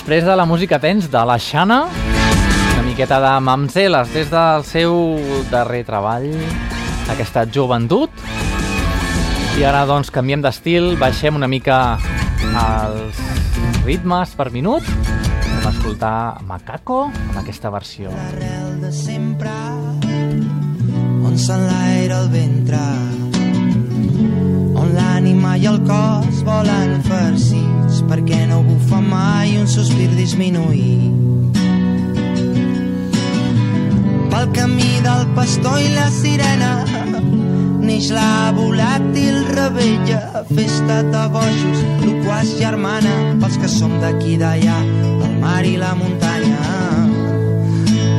Després 0.03 0.25
de 0.27 0.33
la 0.35 0.43
música 0.43 0.81
tens 0.83 1.05
de 1.07 1.19
la 1.23 1.37
Xana, 1.39 1.77
una 1.87 2.81
miqueta 2.83 3.21
de 3.23 3.29
mamzeles 3.39 4.09
des 4.11 4.27
del 4.27 4.65
seu 4.67 4.97
darrer 5.47 5.85
treball, 5.87 6.25
aquesta 7.13 7.45
joventut. 7.47 8.11
I 9.55 9.63
ara 9.63 9.85
doncs 9.87 10.11
canviem 10.11 10.43
d'estil, 10.43 10.97
baixem 10.99 11.39
una 11.39 11.47
mica 11.47 11.77
els 12.51 13.23
ritmes 13.87 14.35
per 14.35 14.49
minut. 14.51 14.83
A 15.63 15.71
escoltar 15.71 16.43
Macaco 16.51 17.05
en 17.07 17.39
aquesta 17.39 17.71
versió. 17.71 18.11
l'arrel 18.11 18.81
de 18.83 18.91
sempre 18.91 19.55
on 21.23 21.39
s'enlaira 21.39 22.25
el 22.25 22.33
ventre 22.35 22.83
l'ànima 25.43 25.57
i 25.57 25.67
el 25.67 25.79
cos 25.87 26.43
volen 26.47 27.01
farcits 27.03 28.01
perquè 28.07 28.45
no 28.47 28.63
bufa 28.63 29.01
mai 29.01 29.57
un 29.59 29.67
sospir 29.67 30.09
disminuït. 30.15 31.57
Pel 34.31 34.47
camí 34.55 35.01
del 35.03 35.27
pastor 35.35 35.79
i 35.79 35.89
la 35.93 36.07
sirena 36.09 36.71
neix 37.83 38.09
la 38.15 38.53
volàtil 38.55 39.43
rebella 39.51 40.45
festa 40.55 41.01
de 41.11 41.25
bojos 41.35 41.83
loquaç 42.05 42.55
germana 42.59 43.35
pels 43.41 43.59
que 43.59 43.67
som 43.67 43.99
d'aquí 43.99 44.37
d'allà 44.39 44.79
del 45.19 45.35
mar 45.43 45.63
i 45.65 45.75
la 45.77 45.93
muntanya. 45.95 46.63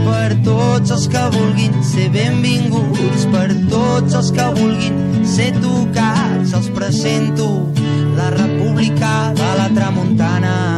Per 0.04 0.30
tots 0.44 0.92
els 0.92 1.08
que 1.08 1.24
vulguin 1.32 1.82
ser 1.82 2.10
benvinguts, 2.12 3.26
per 3.32 3.48
tots 3.72 4.14
els 4.20 4.30
que 4.36 4.52
vulguin 4.60 5.13
ser 5.26 5.50
tocats, 5.60 6.52
els 6.52 6.70
presento 6.76 7.48
la 8.16 8.30
República 8.30 9.32
de 9.34 9.50
la 9.58 9.68
Tramuntana. 9.74 10.73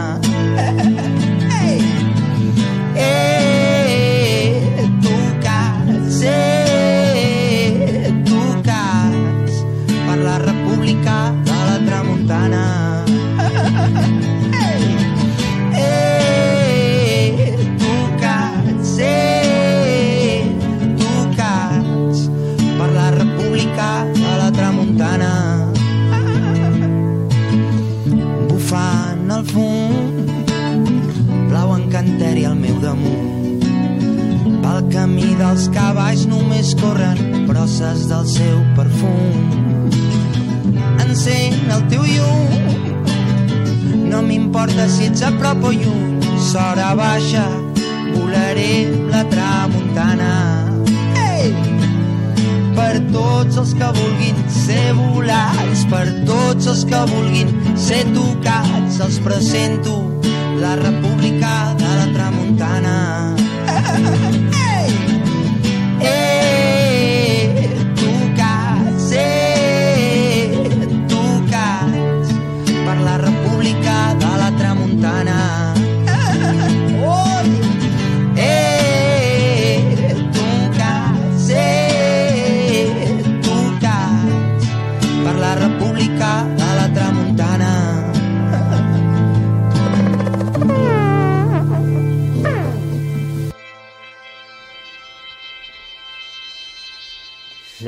Dels 35.37 35.67
cavalls 35.75 36.25
només 36.29 36.73
corren 36.81 37.47
brosses 37.49 38.07
del 38.11 38.27
seu 38.29 38.61
perfum. 38.77 39.91
Encén 41.05 41.57
el 41.73 41.85
teu 41.93 42.05
llum 42.09 44.07
no 44.11 44.23
m'importa 44.25 44.89
si 44.89 45.11
ets 45.11 45.25
a 45.27 45.31
prop 45.37 45.65
o 45.69 45.73
lluny, 45.75 46.21
s'hora 46.49 46.95
baixa, 46.99 47.45
volaré 48.15 48.87
la 49.13 49.25
tramuntana. 49.33 50.33
Ei! 51.27 51.53
Per 52.77 52.95
tots 53.13 53.61
els 53.61 53.75
que 53.77 53.93
vulguin 53.99 54.41
ser 54.63 54.89
volats, 54.97 55.85
per 55.93 56.07
tots 56.29 56.73
els 56.73 56.85
que 56.89 57.05
vulguin 57.13 57.53
ser 57.89 58.05
tocats, 58.17 59.01
els 59.05 59.21
presento 59.25 60.01
la 60.61 60.77
República 60.77 61.75
de 61.77 61.93
la 62.01 62.07
Tramuntana. 62.15 63.16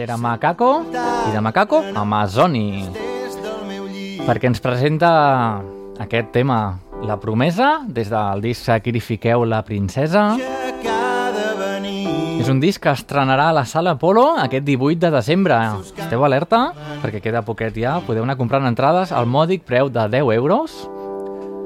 Era 0.09 0.17
Macaco 0.17 0.87
i 0.89 1.33
de 1.35 1.41
Macaco, 1.45 1.83
Amazoni. 1.93 2.81
Perquè 4.25 4.49
ens 4.49 4.63
presenta 4.65 5.11
aquest 6.01 6.31
tema, 6.33 6.79
La 7.05 7.19
promesa, 7.21 7.83
des 7.85 8.09
del 8.09 8.41
disc 8.41 8.65
Sacrifiqueu 8.65 9.45
la 9.45 9.61
princesa. 9.69 10.31
És 12.41 12.49
un 12.49 12.57
disc 12.57 12.81
que 12.81 12.97
estrenarà 12.97 13.51
a 13.51 13.59
la 13.61 13.67
Sala 13.69 13.99
Polo 14.01 14.31
aquest 14.41 14.65
18 14.65 15.05
de 15.05 15.11
desembre. 15.13 15.61
Esteu 15.93 16.25
alerta, 16.25 16.71
perquè 17.05 17.21
queda 17.21 17.45
poquet 17.45 17.77
ja. 17.77 17.99
Podeu 18.01 18.25
anar 18.25 18.41
comprant 18.41 18.65
entrades 18.65 19.13
al 19.13 19.29
mòdic 19.29 19.69
preu 19.69 19.93
de 19.93 20.09
10 20.09 20.39
euros. 20.41 20.87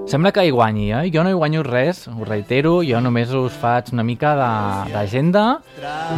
Sembla 0.06 0.32
que 0.32 0.42
hi 0.44 0.50
guanyi, 0.50 0.90
eh? 0.92 1.10
Jo 1.14 1.22
no 1.24 1.30
hi 1.30 1.36
guanyo 1.38 1.62
res, 1.64 2.02
ho 2.10 2.24
reitero, 2.26 2.80
jo 2.84 3.00
només 3.00 3.30
us 3.32 3.54
faig 3.56 3.92
una 3.94 4.02
mica 4.04 4.34
de- 4.36 4.92
d'agenda 4.92 5.60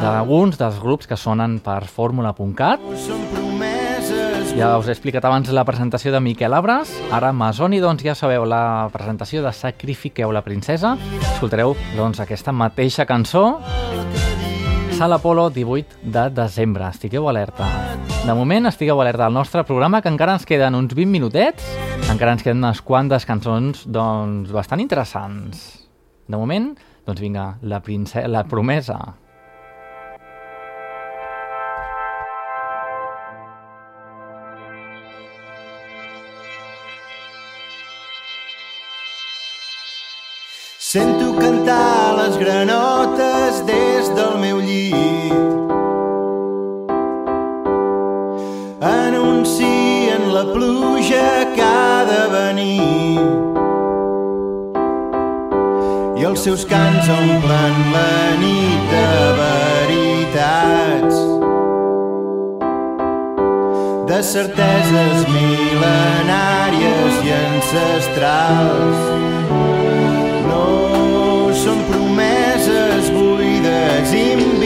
d'alguns 0.00 0.58
dels 0.58 0.80
grups 0.80 1.06
que 1.06 1.16
sonen 1.16 1.60
per 1.60 1.84
fórmula.cat. 1.86 2.80
Ja 4.56 4.78
us 4.78 4.86
he 4.88 4.92
explicat 4.92 5.24
abans 5.24 5.48
la 5.50 5.64
presentació 5.64 6.12
de 6.12 6.20
Miquel 6.20 6.52
Abres, 6.54 6.90
ara 7.12 7.32
Masoni, 7.32 7.80
doncs 7.80 8.02
ja 8.04 8.14
sabeu 8.14 8.44
la 8.44 8.88
presentació 8.92 9.42
de 9.42 9.52
Sacrifiqueu 9.52 10.32
la 10.32 10.42
princesa. 10.42 10.96
Escoltareu, 11.34 11.76
doncs, 11.96 12.20
aquesta 12.20 12.52
mateixa 12.52 13.04
cançó 13.06 13.60
Sala 14.96 15.18
Polo, 15.18 15.50
18 15.50 15.96
de 16.02 16.30
desembre. 16.30 16.86
Estigueu 16.86 17.28
alerta. 17.28 17.66
De 18.24 18.32
moment, 18.32 18.68
estigueu 18.70 19.00
alerta 19.02 19.26
al 19.26 19.34
nostre 19.34 19.64
programa, 19.66 20.00
que 20.00 20.08
encara 20.08 20.36
ens 20.38 20.46
queden 20.46 20.76
uns 20.78 20.94
20 20.94 21.10
minutets. 21.10 21.66
Encara 22.12 22.36
ens 22.36 22.46
queden 22.46 22.62
unes 22.62 22.78
quantes 22.80 23.26
cançons, 23.26 23.82
doncs, 23.90 24.54
bastant 24.54 24.78
interessants. 24.78 25.66
De 26.30 26.38
moment, 26.38 26.70
doncs 27.08 27.20
vinga, 27.20 27.56
la, 27.66 27.82
prince 27.82 28.22
la 28.30 28.46
promesa. 28.46 29.18
Sento 40.78 41.34
cantar 41.34 42.14
les 42.20 42.38
granotes 42.38 43.33
pluja 51.14 51.54
que 51.54 51.62
ha 51.62 52.04
de 52.04 52.22
venir. 52.36 53.20
I 56.16 56.24
els 56.28 56.40
seus 56.44 56.64
cants 56.64 57.08
omplen 57.08 57.78
la 57.94 58.14
nit 58.42 58.90
de 58.92 59.08
veritats. 59.40 61.16
De 64.08 64.20
certeses 64.22 65.24
mil·lenàries 65.32 67.22
i 67.24 67.34
ancestrals. 67.38 69.00
No 70.48 70.66
són 71.64 71.82
promeses 71.90 73.10
buides, 73.14 74.12
invisibles, 74.12 74.63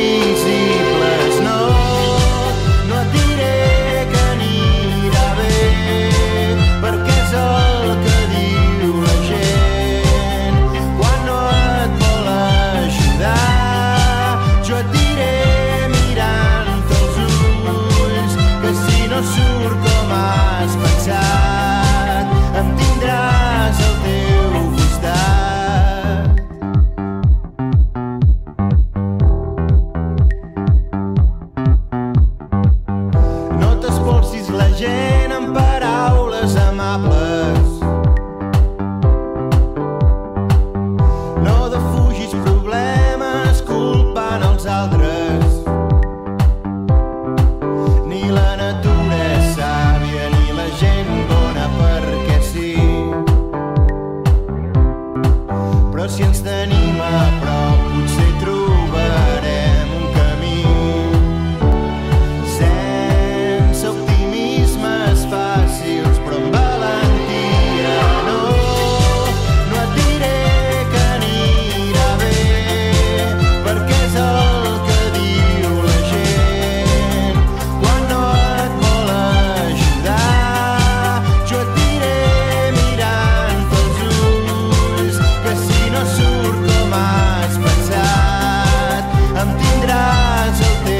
tendrás 89.80 90.97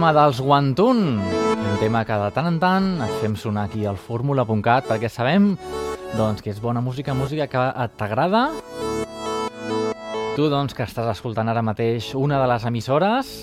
tema 0.00 0.14
dels 0.16 0.38
Guantun, 0.40 1.00
un 1.20 1.74
tema 1.76 2.00
que 2.08 2.16
de 2.16 2.28
tant 2.32 2.46
en 2.48 2.54
tant 2.56 2.86
et 3.04 3.10
fem 3.20 3.34
sonar 3.36 3.66
aquí 3.66 3.82
al 3.84 3.98
fórmula.cat 4.00 4.86
perquè 4.88 5.10
sabem 5.12 5.50
doncs, 6.16 6.40
que 6.40 6.48
és 6.54 6.62
bona 6.64 6.80
música, 6.80 7.12
música 7.12 7.44
que 7.52 7.66
t'agrada. 8.00 8.46
Tu 10.38 10.48
doncs, 10.48 10.72
que 10.72 10.88
estàs 10.88 11.12
escoltant 11.12 11.52
ara 11.52 11.60
mateix 11.60 12.14
una 12.16 12.40
de 12.40 12.48
les 12.48 12.64
emissores 12.72 13.34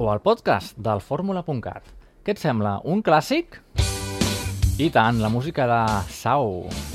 o 0.00 0.08
el 0.08 0.24
podcast 0.24 0.80
del 0.80 1.04
fórmula.cat. 1.04 1.92
Què 2.24 2.32
et 2.32 2.40
sembla? 2.40 2.78
Un 2.88 3.04
clàssic? 3.04 3.60
I 4.80 4.88
tant, 4.88 5.20
la 5.20 5.28
música 5.28 5.68
de 5.68 5.84
Sau. 6.08 6.62
Hores 6.64 6.93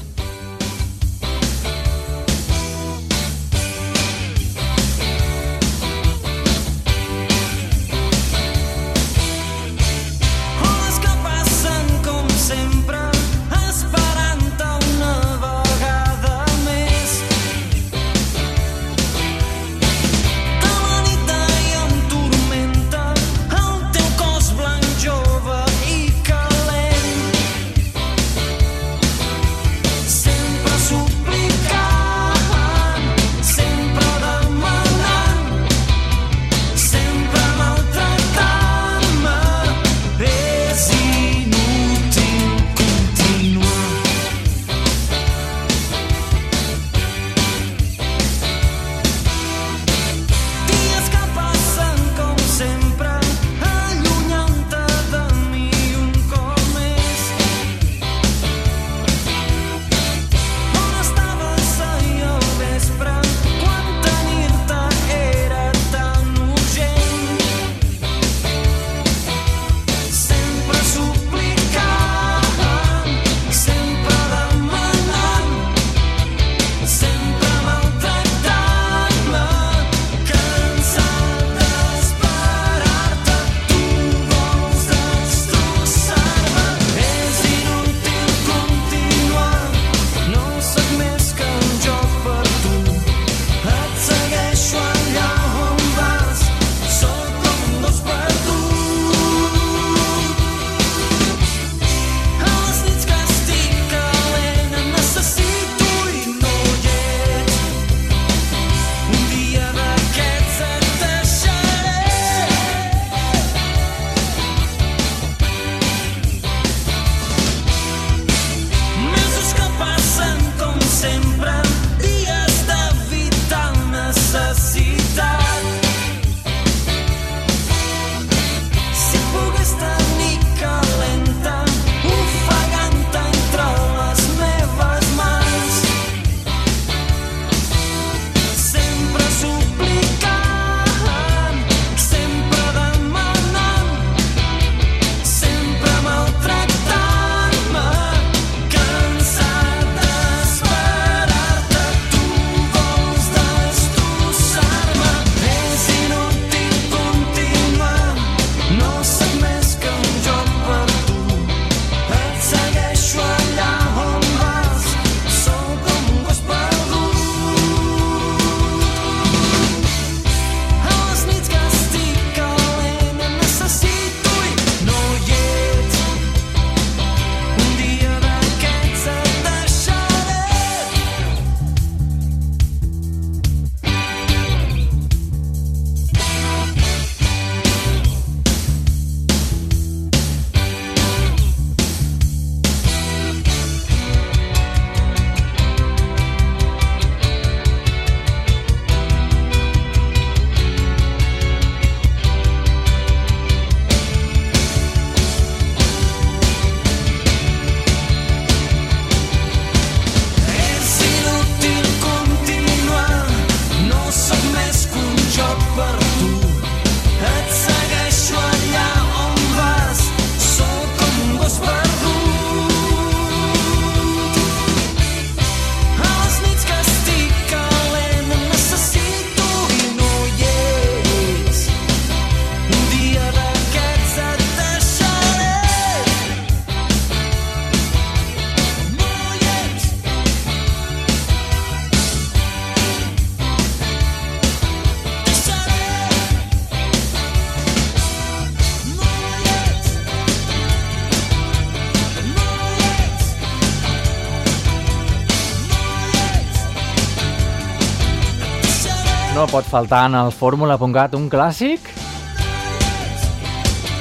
pot 259.49 259.65
faltar 259.65 260.03
en 260.05 260.13
el 260.13 260.29
Fórmula.cat 260.29 261.15
un 261.17 261.25
clàssic. 261.29 261.87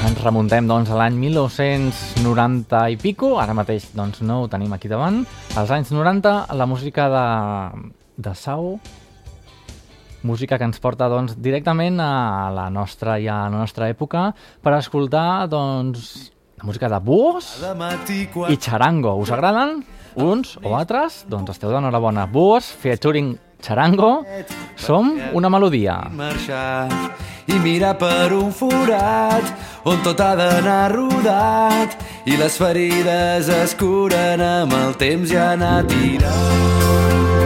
Ens 0.05 0.19
remuntem 0.21 0.67
doncs, 0.69 0.91
a 0.93 0.99
l'any 0.99 1.17
1990 1.17 2.83
i 2.93 2.99
pico, 3.01 3.31
ara 3.41 3.55
mateix 3.57 3.87
doncs, 3.97 4.21
no 4.21 4.43
ho 4.43 4.51
tenim 4.53 4.75
aquí 4.77 4.91
davant. 4.93 5.23
Als 5.57 5.73
anys 5.73 5.95
90, 5.95 6.35
la 6.53 6.67
música 6.69 7.09
de, 7.09 7.25
de 8.29 8.35
Sau, 8.37 8.77
música 10.21 10.61
que 10.61 10.69
ens 10.69 10.83
porta 10.85 11.09
doncs, 11.09 11.39
directament 11.41 11.97
a 12.05 12.51
la 12.53 12.69
nostra 12.69 13.17
i 13.17 13.31
a 13.33 13.47
la 13.49 13.65
nostra 13.65 13.89
època 13.89 14.29
per 14.61 14.77
escoltar 14.77 15.49
doncs, 15.49 16.29
la 16.61 16.69
música 16.69 16.93
de 16.93 17.01
Búhos 17.01 17.55
i 18.53 18.61
Charango. 18.61 19.17
Us 19.17 19.33
agraden? 19.33 19.81
Uns 20.19 20.59
o 20.61 20.77
altres? 20.77 21.23
Doncs 21.31 21.57
esteu 21.57 21.73
d'enhorabona. 21.73 22.29
Búhos 22.29 22.69
featuring 22.69 23.39
Charango. 23.61 24.25
Som 24.77 25.19
una 25.33 25.49
melodia. 25.49 25.97
marxar 26.13 26.89
i 27.49 27.59
mirar 27.65 27.95
per 27.99 28.33
un 28.33 28.53
forat 28.53 29.45
on 29.89 30.03
tot 30.05 30.21
ha 30.21 30.35
d'anar 30.37 30.93
rodat 30.93 31.97
i 32.29 32.37
les 32.37 32.59
ferides 32.61 33.49
es 33.49 33.75
curen 33.75 34.45
amb 34.45 34.77
el 34.83 34.95
temps 35.01 35.33
ja 35.33 35.53
anar 35.57 35.81
tirant. 35.89 37.38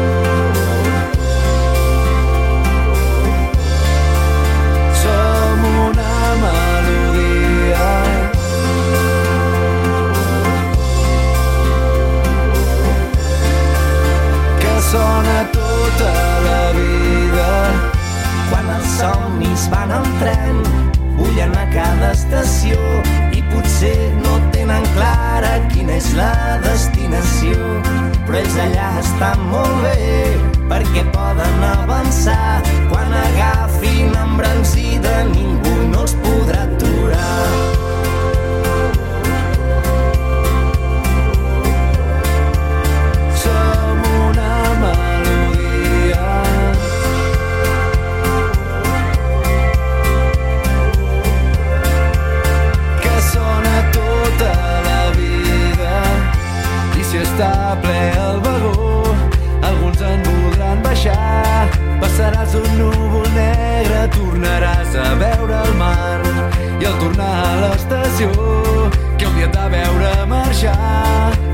És 26.03 26.13
la 26.19 26.59
destinació. 26.65 27.57
Però 28.27 28.39
ells 28.41 28.59
allà 28.67 28.89
estan 29.03 29.47
molt 29.53 29.83
bé 29.87 29.97
perquè 30.71 31.07
poden 31.15 31.69
avançar. 31.73 32.02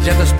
Ja 0.08 0.14
t'espera 0.16 0.37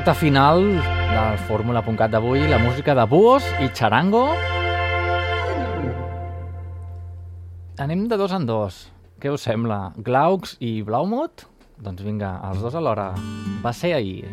recta 0.00 0.14
final 0.14 0.62
del 0.80 1.38
Fórmula.cat 1.44 2.08
d'avui, 2.08 2.46
la 2.48 2.56
música 2.56 2.94
de 2.96 3.04
Búhos 3.04 3.44
i 3.60 3.68
Charango. 3.68 4.30
Anem 7.76 8.06
de 8.08 8.16
dos 8.16 8.32
en 8.32 8.46
dos. 8.48 8.80
Què 9.20 9.28
us 9.28 9.44
sembla? 9.44 9.92
Glaucs 10.00 10.56
i 10.64 10.80
Blaumut? 10.80 11.44
Doncs 11.76 12.00
vinga, 12.00 12.38
els 12.48 12.64
dos 12.64 12.80
alhora. 12.80 13.10
Va 13.60 13.74
ser 13.76 13.92
ahir. 13.98 14.24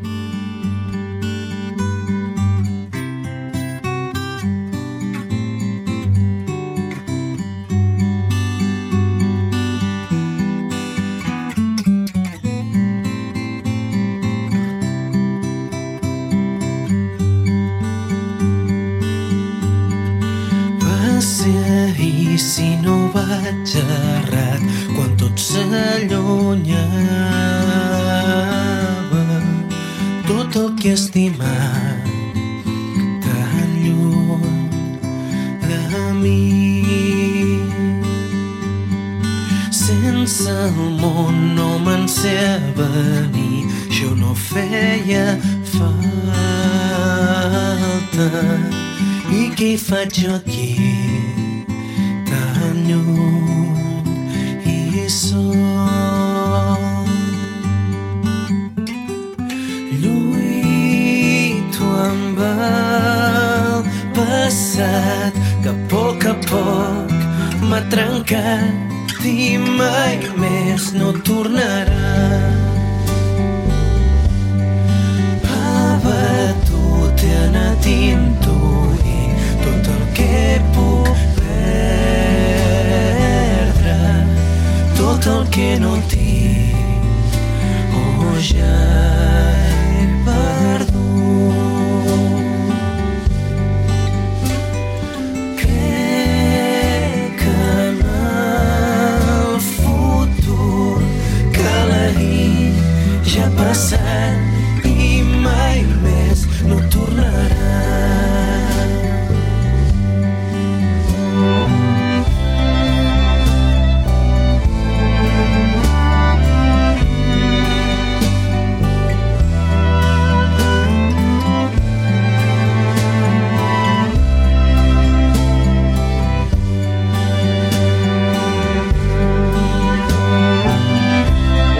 Vaig 23.48 23.76
errat 23.80 24.62
quan 24.96 25.12
tot 25.20 25.40
s'allunyava. 25.40 26.84
Tot 30.28 30.56
el 30.56 30.70
que 30.80 30.90
he 30.90 30.94
estimat 30.94 32.04
tan 33.24 33.70
lluny 33.84 34.70
de 35.68 35.80
mi. 36.22 36.44
Sense 39.72 40.50
el 40.50 41.00
món 41.02 41.36
no 41.56 41.70
me'n 41.86 42.06
sé 42.08 42.40
venir 42.76 43.60
això 43.88 44.12
no 44.16 44.32
feia 44.36 45.26
falta. 45.76 46.28
I 49.32 49.42
què 49.56 49.68
hi 49.74 49.80
faig 49.88 50.12
jo 50.24 50.32
aquí 50.36 50.72
tan 52.28 52.76
lluny 52.88 53.27
passat 64.78 65.34
que 65.64 65.70
a 65.70 65.76
poc 65.90 66.26
a 66.26 66.34
poc 66.46 67.12
m'ha 67.70 67.82
trencat 67.90 69.26
i 69.26 69.58
mai 69.58 70.18
més 70.38 70.94
no 70.94 71.12
tornarà. 71.26 72.14
Abatut 75.58 77.18
he 77.26 77.34
anat 77.48 77.86
intuint 77.94 79.36
tot 79.66 79.86
el 79.96 80.04
que 80.20 80.40
puc 80.78 81.18
perdre 81.42 81.68
tot 85.02 85.22
el 85.36 85.44
que 85.58 85.70
no 85.82 85.94
tinc. 86.14 86.76
O 87.98 88.06
ja 88.54 89.17
ja 103.78 104.07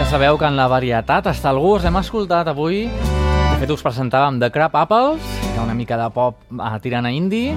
sabeu 0.08 0.38
que 0.40 0.48
en 0.48 0.56
la 0.56 0.70
varietat 0.72 1.26
està 1.28 1.52
el 1.52 1.60
gust. 1.60 1.86
Hem 1.88 1.98
escoltat 2.00 2.48
avui, 2.48 2.86
de 2.88 3.56
fet 3.60 3.72
us 3.74 3.84
presentàvem 3.84 4.38
The 4.40 4.50
Crab 4.56 4.76
Apples, 4.80 5.24
que 5.44 5.60
una 5.60 5.76
mica 5.76 5.98
de 6.00 6.08
pop 6.16 6.40
eh, 6.54 6.70
tirant 6.84 7.10
a 7.10 7.12
indie. 7.12 7.56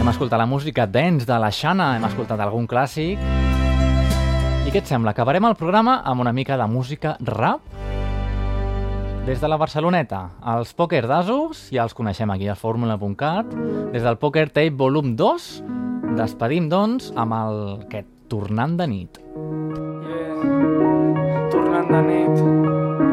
Hem 0.00 0.10
escoltat 0.10 0.40
la 0.42 0.48
música 0.50 0.88
dance 0.90 1.28
de 1.28 1.38
la 1.38 1.52
Xana, 1.54 1.92
hem 1.96 2.06
escoltat 2.08 2.40
algun 2.42 2.66
clàssic. 2.66 3.20
I 4.66 4.72
què 4.72 4.82
et 4.82 4.90
sembla? 4.90 5.14
Acabarem 5.14 5.46
el 5.46 5.54
programa 5.58 6.00
amb 6.02 6.24
una 6.24 6.32
mica 6.34 6.58
de 6.58 6.66
música 6.66 7.14
rap? 7.20 7.62
Des 9.26 9.38
de 9.38 9.46
la 9.46 9.60
Barceloneta, 9.60 10.22
els 10.56 10.74
Poker 10.74 11.04
d'Asos, 11.06 11.68
ja 11.70 11.84
els 11.86 11.94
coneixem 11.94 12.32
aquí 12.34 12.50
a 12.50 12.58
fórmula.cat. 12.58 13.54
Des 13.94 14.02
del 14.02 14.18
Poker 14.18 14.48
Tape 14.50 14.74
Volum 14.74 15.14
2, 15.14 15.52
despedim, 16.18 16.66
doncs, 16.72 17.12
amb 17.14 17.38
el 17.38 17.62
aquest 17.86 18.10
Tornant 18.32 18.78
de 18.80 18.86
nit. 18.88 19.20
tornant 19.20 20.51
de 21.92 22.00
nit. 22.00 23.11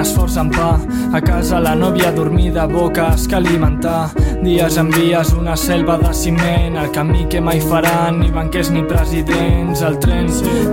Esforç 0.00 0.36
en 0.40 0.50
pa. 0.54 0.72
A 1.12 1.20
casa 1.20 1.60
la 1.60 1.74
nòvia 1.78 2.12
dormida, 2.14 2.66
boques 2.70 3.26
que 3.28 3.36
alimentar. 3.36 4.10
Dies 4.40 4.78
en 4.80 4.88
vies, 4.94 5.34
una 5.36 5.56
selva 5.56 5.98
de 6.00 6.14
ciment, 6.16 6.76
el 6.80 6.90
camí 6.94 7.26
que 7.28 7.40
mai 7.44 7.60
faran, 7.60 8.20
ni 8.20 8.30
banquers 8.32 8.70
ni 8.72 8.82
presidents. 8.88 9.82
El 9.82 9.98
tren 10.00 10.30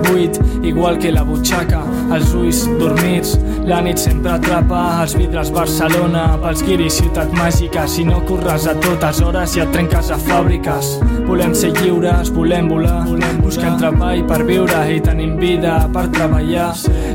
buit, 0.07 0.39
igual 0.63 0.97
que 0.99 1.11
la 1.11 1.23
butxaca, 1.27 1.81
els 2.15 2.31
ulls 2.37 2.63
dormits, 2.79 3.35
la 3.67 3.81
nit 3.83 3.99
sempre 3.99 4.37
atrapa 4.37 5.01
els 5.01 5.17
vidres 5.19 5.51
Barcelona, 5.51 6.37
pels 6.39 6.63
guiris 6.63 7.01
ciutat 7.01 7.33
màgica, 7.35 7.87
si 7.87 8.05
no 8.07 8.21
corres 8.29 8.69
a 8.71 8.75
totes 8.79 9.19
hores 9.21 9.57
i 9.57 9.65
et 9.65 9.73
trenques 9.75 10.11
a 10.15 10.19
fàbriques. 10.29 10.93
Volem 11.27 11.51
ser 11.57 11.73
lliures, 11.81 12.31
volem 12.31 12.69
volar, 12.71 13.01
volem 13.09 13.41
buscar 13.43 13.73
treball 13.81 14.23
per 14.29 14.39
viure 14.47 14.85
i 14.93 15.01
tenim 15.03 15.35
vida 15.41 15.81
per 15.91 16.05
treballar. 16.15 16.69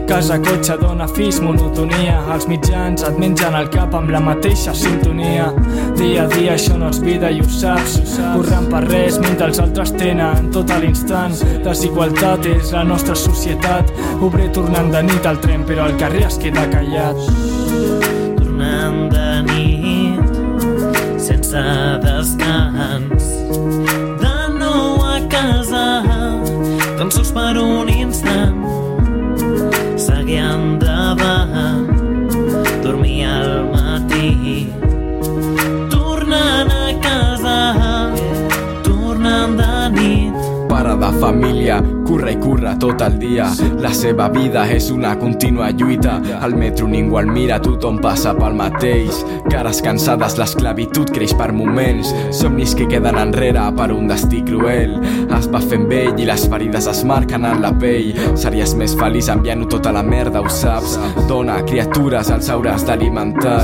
Casa, 0.08 0.36
cotxe, 0.44 0.76
dona, 0.82 1.06
fills, 1.16 1.40
monotonia, 1.40 2.01
els 2.10 2.46
mitjans 2.50 3.02
et 3.06 3.18
mengen 3.20 3.54
el 3.54 3.68
cap 3.72 3.94
amb 3.94 4.10
la 4.10 4.20
mateixa 4.22 4.74
sintonia. 4.74 5.50
Dia 5.98 6.24
a 6.24 6.30
dia 6.32 6.54
això 6.56 6.78
no 6.78 6.88
és 6.90 7.00
vida 7.02 7.30
i 7.30 7.40
ho 7.42 7.48
saps, 7.48 7.98
corrent 8.18 8.68
per 8.72 8.82
res 8.88 9.18
mentre 9.22 9.50
els 9.50 9.60
altres 9.62 9.92
tenen 9.98 10.50
tot 10.54 10.70
a 10.72 10.78
l'instant. 10.82 11.36
Desigualtat 11.66 12.48
és 12.50 12.72
la 12.74 12.84
nostra 12.88 13.14
societat, 13.18 13.92
obrer 14.20 14.50
tornant 14.56 14.90
de 14.94 15.02
nit 15.10 15.26
al 15.28 15.40
tren 15.44 15.66
però 15.68 15.86
al 15.86 15.98
carrer 16.00 16.26
es 16.30 16.38
queda 16.42 16.66
callat. 16.72 17.18
tornant 18.38 19.10
de 19.10 19.42
nit 19.48 21.18
sense 21.18 21.62
descans 22.04 23.24
de 24.22 24.36
nou 24.58 25.02
a 25.02 25.18
casa 25.28 25.86
tan 26.98 27.10
sols 27.10 27.32
per 27.34 27.56
un 27.58 27.81
curra 42.12 42.30
i 42.30 42.36
curra 42.36 42.76
tot 42.76 43.00
el 43.00 43.14
dia. 43.18 43.46
La 43.80 43.92
seva 43.96 44.26
vida 44.28 44.66
és 44.68 44.90
una 44.92 45.14
contínua 45.16 45.70
lluita. 45.72 46.18
Al 46.44 46.52
metro 46.60 46.84
ningú 46.86 47.16
el 47.16 47.30
mira, 47.32 47.56
tothom 47.62 47.96
passa 48.04 48.34
pel 48.36 48.52
mateix. 48.58 49.22
Cares 49.48 49.80
cansades, 49.80 50.36
l'esclavitud 50.36 51.08
creix 51.14 51.32
per 51.38 51.48
moments. 51.56 52.12
Somnis 52.36 52.76
que 52.76 52.84
queden 52.90 53.16
enrere 53.16 53.64
per 53.78 53.88
un 53.96 54.12
destí 54.12 54.42
cruel. 54.44 54.98
Es 55.32 55.48
va 55.48 55.62
fent 55.64 55.88
vell 55.88 56.20
i 56.20 56.28
les 56.28 56.44
ferides 56.52 56.90
es 56.92 57.00
marquen 57.08 57.48
en 57.48 57.64
la 57.64 57.72
pell. 57.72 58.12
Series 58.36 58.76
més 58.76 58.92
feliç 58.98 59.32
enviant-ho 59.32 59.70
tota 59.72 59.94
la 59.96 60.04
merda, 60.04 60.44
ho 60.44 60.52
saps. 60.52 60.98
Dona, 61.30 61.62
criatures, 61.64 62.28
els 62.34 62.52
hauràs 62.52 62.84
d'alimentar. 62.90 63.62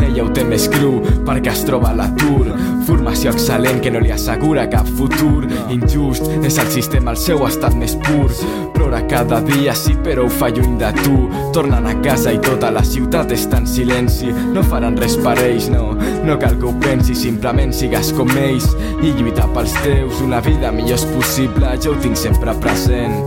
Ella 0.00 0.24
ho 0.24 0.32
té 0.32 0.48
més 0.48 0.70
cru 0.72 1.02
perquè 1.28 1.52
es 1.52 1.66
troba 1.68 1.92
a 1.92 1.98
l'atur. 2.00 2.48
Formació 2.86 3.32
excel·lent 3.34 3.80
que 3.84 3.92
no 3.92 4.00
li 4.02 4.12
assegura 4.14 4.66
cap 4.70 4.88
futur. 4.98 5.46
Injust, 5.72 6.26
és 6.44 6.58
el 6.62 6.70
sistema 6.72 7.14
al 7.14 7.20
seu 7.20 7.44
estat 7.46 7.76
més 7.78 7.96
pur. 8.06 8.30
Plora 8.74 9.02
cada 9.10 9.40
dia, 9.44 9.74
sí, 9.76 9.94
però 10.04 10.24
ho 10.26 10.32
fa 10.32 10.48
lluny 10.50 10.78
de 10.80 10.92
tu. 11.02 11.16
Tornen 11.54 11.86
a 11.86 11.94
casa 12.04 12.32
i 12.32 12.40
tota 12.42 12.72
la 12.74 12.84
ciutat 12.86 13.32
està 13.36 13.60
en 13.60 13.68
silenci. 13.68 14.32
No 14.54 14.64
faran 14.66 14.98
res 15.00 15.18
per 15.20 15.36
ells, 15.42 15.68
no. 15.72 15.92
No 16.24 16.38
cal 16.40 16.56
que 16.58 16.68
ho 16.70 16.74
pensis, 16.82 17.20
simplement 17.26 17.74
sigues 17.76 18.14
com 18.16 18.30
ells. 18.36 18.70
I 19.04 19.12
lluita 19.18 19.48
pels 19.54 19.76
teus, 19.84 20.20
una 20.24 20.40
vida 20.44 20.72
millor 20.72 20.98
és 21.00 21.06
possible, 21.14 21.76
jo 21.82 21.94
ho 21.94 22.00
tinc 22.02 22.16
sempre 22.18 22.56
present. 22.62 23.20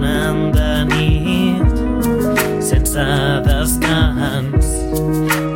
tornant 0.00 0.52
de 0.54 0.84
nit 0.90 2.62
sense 2.62 3.04
descans 3.46 4.66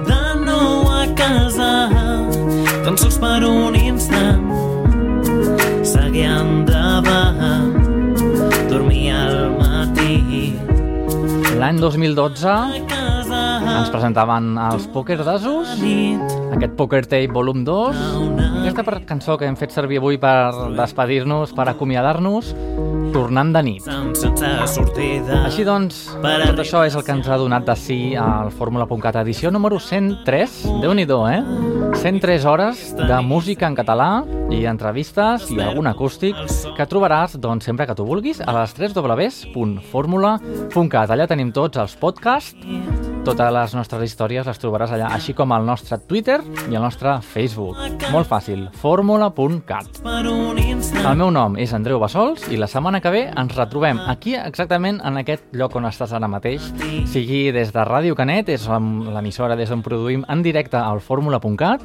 de 0.08 0.22
nou 0.44 0.90
a 0.90 1.06
casa 1.16 1.72
tan 2.84 2.98
sols 3.00 3.16
per 3.16 3.40
un 3.48 3.72
instant 3.78 4.42
seguir 5.88 6.26
endavant 6.28 7.38
dormir 8.68 9.08
al 9.16 9.54
matí. 9.56 10.52
L'any 11.56 11.80
2012 11.80 12.52
ens 12.84 13.88
presentaven 13.88 14.58
els 14.66 14.84
Poker 14.92 15.16
d'Asos, 15.24 15.72
aquest 16.52 16.76
Poker 16.76 17.06
Tape 17.06 17.32
Volum 17.32 17.64
2, 17.64 18.04
aquesta 18.66 19.00
cançó 19.08 19.38
que 19.40 19.48
hem 19.48 19.56
fet 19.56 19.72
servir 19.72 20.02
avui 20.02 20.20
per 20.20 20.52
despedir-nos, 20.76 21.56
per 21.56 21.70
acomiadar-nos, 21.72 22.52
tornant 23.14 23.52
de 23.54 23.62
nit. 23.62 23.84
sense 24.18 24.48
sortida 24.72 25.44
Així 25.46 25.62
doncs, 25.66 25.98
tot 26.18 26.58
això 26.58 26.82
és 26.86 26.94
el 26.98 27.04
que 27.06 27.12
ens 27.14 27.28
ha 27.30 27.36
donat 27.38 27.62
de 27.68 27.76
sí 27.78 28.16
al 28.18 28.50
Fórmula.cat 28.50 29.16
edició 29.22 29.50
número 29.54 29.78
103. 29.78 30.82
déu 30.82 30.92
nhi 30.98 31.06
eh? 31.06 31.42
103 31.94 32.44
hores 32.44 32.96
de 32.96 33.20
música 33.22 33.66
en 33.70 33.76
català 33.78 34.24
i 34.50 34.66
entrevistes 34.66 35.50
i 35.50 35.60
algun 35.62 35.86
acústic 35.86 36.34
que 36.76 36.86
trobaràs 36.90 37.38
doncs, 37.38 37.64
sempre 37.64 37.86
que 37.86 37.94
tu 37.94 38.04
vulguis 38.04 38.40
a 38.40 38.52
les 38.58 38.74
3 38.74 38.92
www.formula.cat. 38.94 41.10
Allà 41.10 41.26
tenim 41.30 41.52
tots 41.52 41.78
els 41.78 41.96
podcasts, 41.96 42.54
totes 43.24 43.52
les 43.54 43.72
nostres 43.74 44.02
històries 44.04 44.46
les 44.46 44.58
trobaràs 44.60 44.90
allà, 44.92 45.08
així 45.14 45.32
com 45.36 45.52
el 45.56 45.64
nostre 45.66 45.96
Twitter 46.08 46.38
i 46.70 46.74
el 46.76 46.82
nostre 46.82 47.16
Facebook. 47.24 47.76
Molt 48.12 48.28
fàcil, 48.28 48.66
fórmula.cat. 48.80 50.02
El 50.04 51.16
meu 51.16 51.30
nom 51.32 51.56
és 51.60 51.72
Andreu 51.76 51.98
Bassols 52.02 52.44
i 52.52 52.58
la 52.60 52.68
setmana 52.70 53.00
que 53.00 53.10
ve 53.14 53.22
ens 53.32 53.56
retrobem 53.56 53.98
aquí 54.12 54.34
exactament 54.36 55.00
en 55.04 55.16
aquest 55.22 55.46
lloc 55.56 55.74
on 55.80 55.88
estàs 55.88 56.12
ara 56.16 56.28
mateix, 56.28 56.68
sigui 57.10 57.48
des 57.54 57.72
de 57.72 57.84
Ràdio 57.88 58.14
Canet, 58.18 58.48
és 58.52 58.68
l'em- 58.68 59.08
l'emissora 59.14 59.56
des 59.56 59.68
d'on 59.72 59.82
produïm 59.82 60.24
en 60.28 60.42
directe 60.44 60.76
al 60.76 61.00
fórmula.cat, 61.00 61.82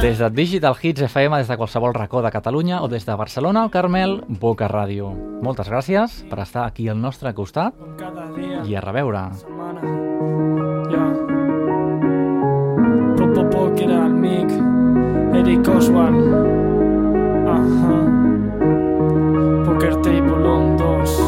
des 0.00 0.18
de 0.20 0.30
Digital 0.30 0.76
Hits 0.82 1.02
FM 1.08 1.38
des 1.40 1.48
de 1.48 1.56
qualsevol 1.56 1.94
racó 1.96 2.20
de 2.22 2.30
Catalunya 2.30 2.82
o 2.82 2.88
des 2.88 3.06
de 3.06 3.14
Barcelona 3.16 3.62
al 3.64 3.70
Carmel, 3.70 4.20
Boca 4.28 4.68
Ràdio. 4.68 5.12
Moltes 5.42 5.68
gràcies 5.72 6.22
per 6.28 6.40
estar 6.44 6.66
aquí 6.66 6.88
al 6.88 7.00
nostre 7.00 7.32
costat 7.34 7.74
i 8.68 8.74
a 8.76 8.80
reveure. 8.80 9.30
setmana. 9.34 10.11
Poker 15.52 15.68
Oswald. 15.68 16.16
Ajá. 17.46 17.96
Poker 19.64 19.96
Table 19.96 20.48
1, 20.48 20.76
2. 20.76 21.21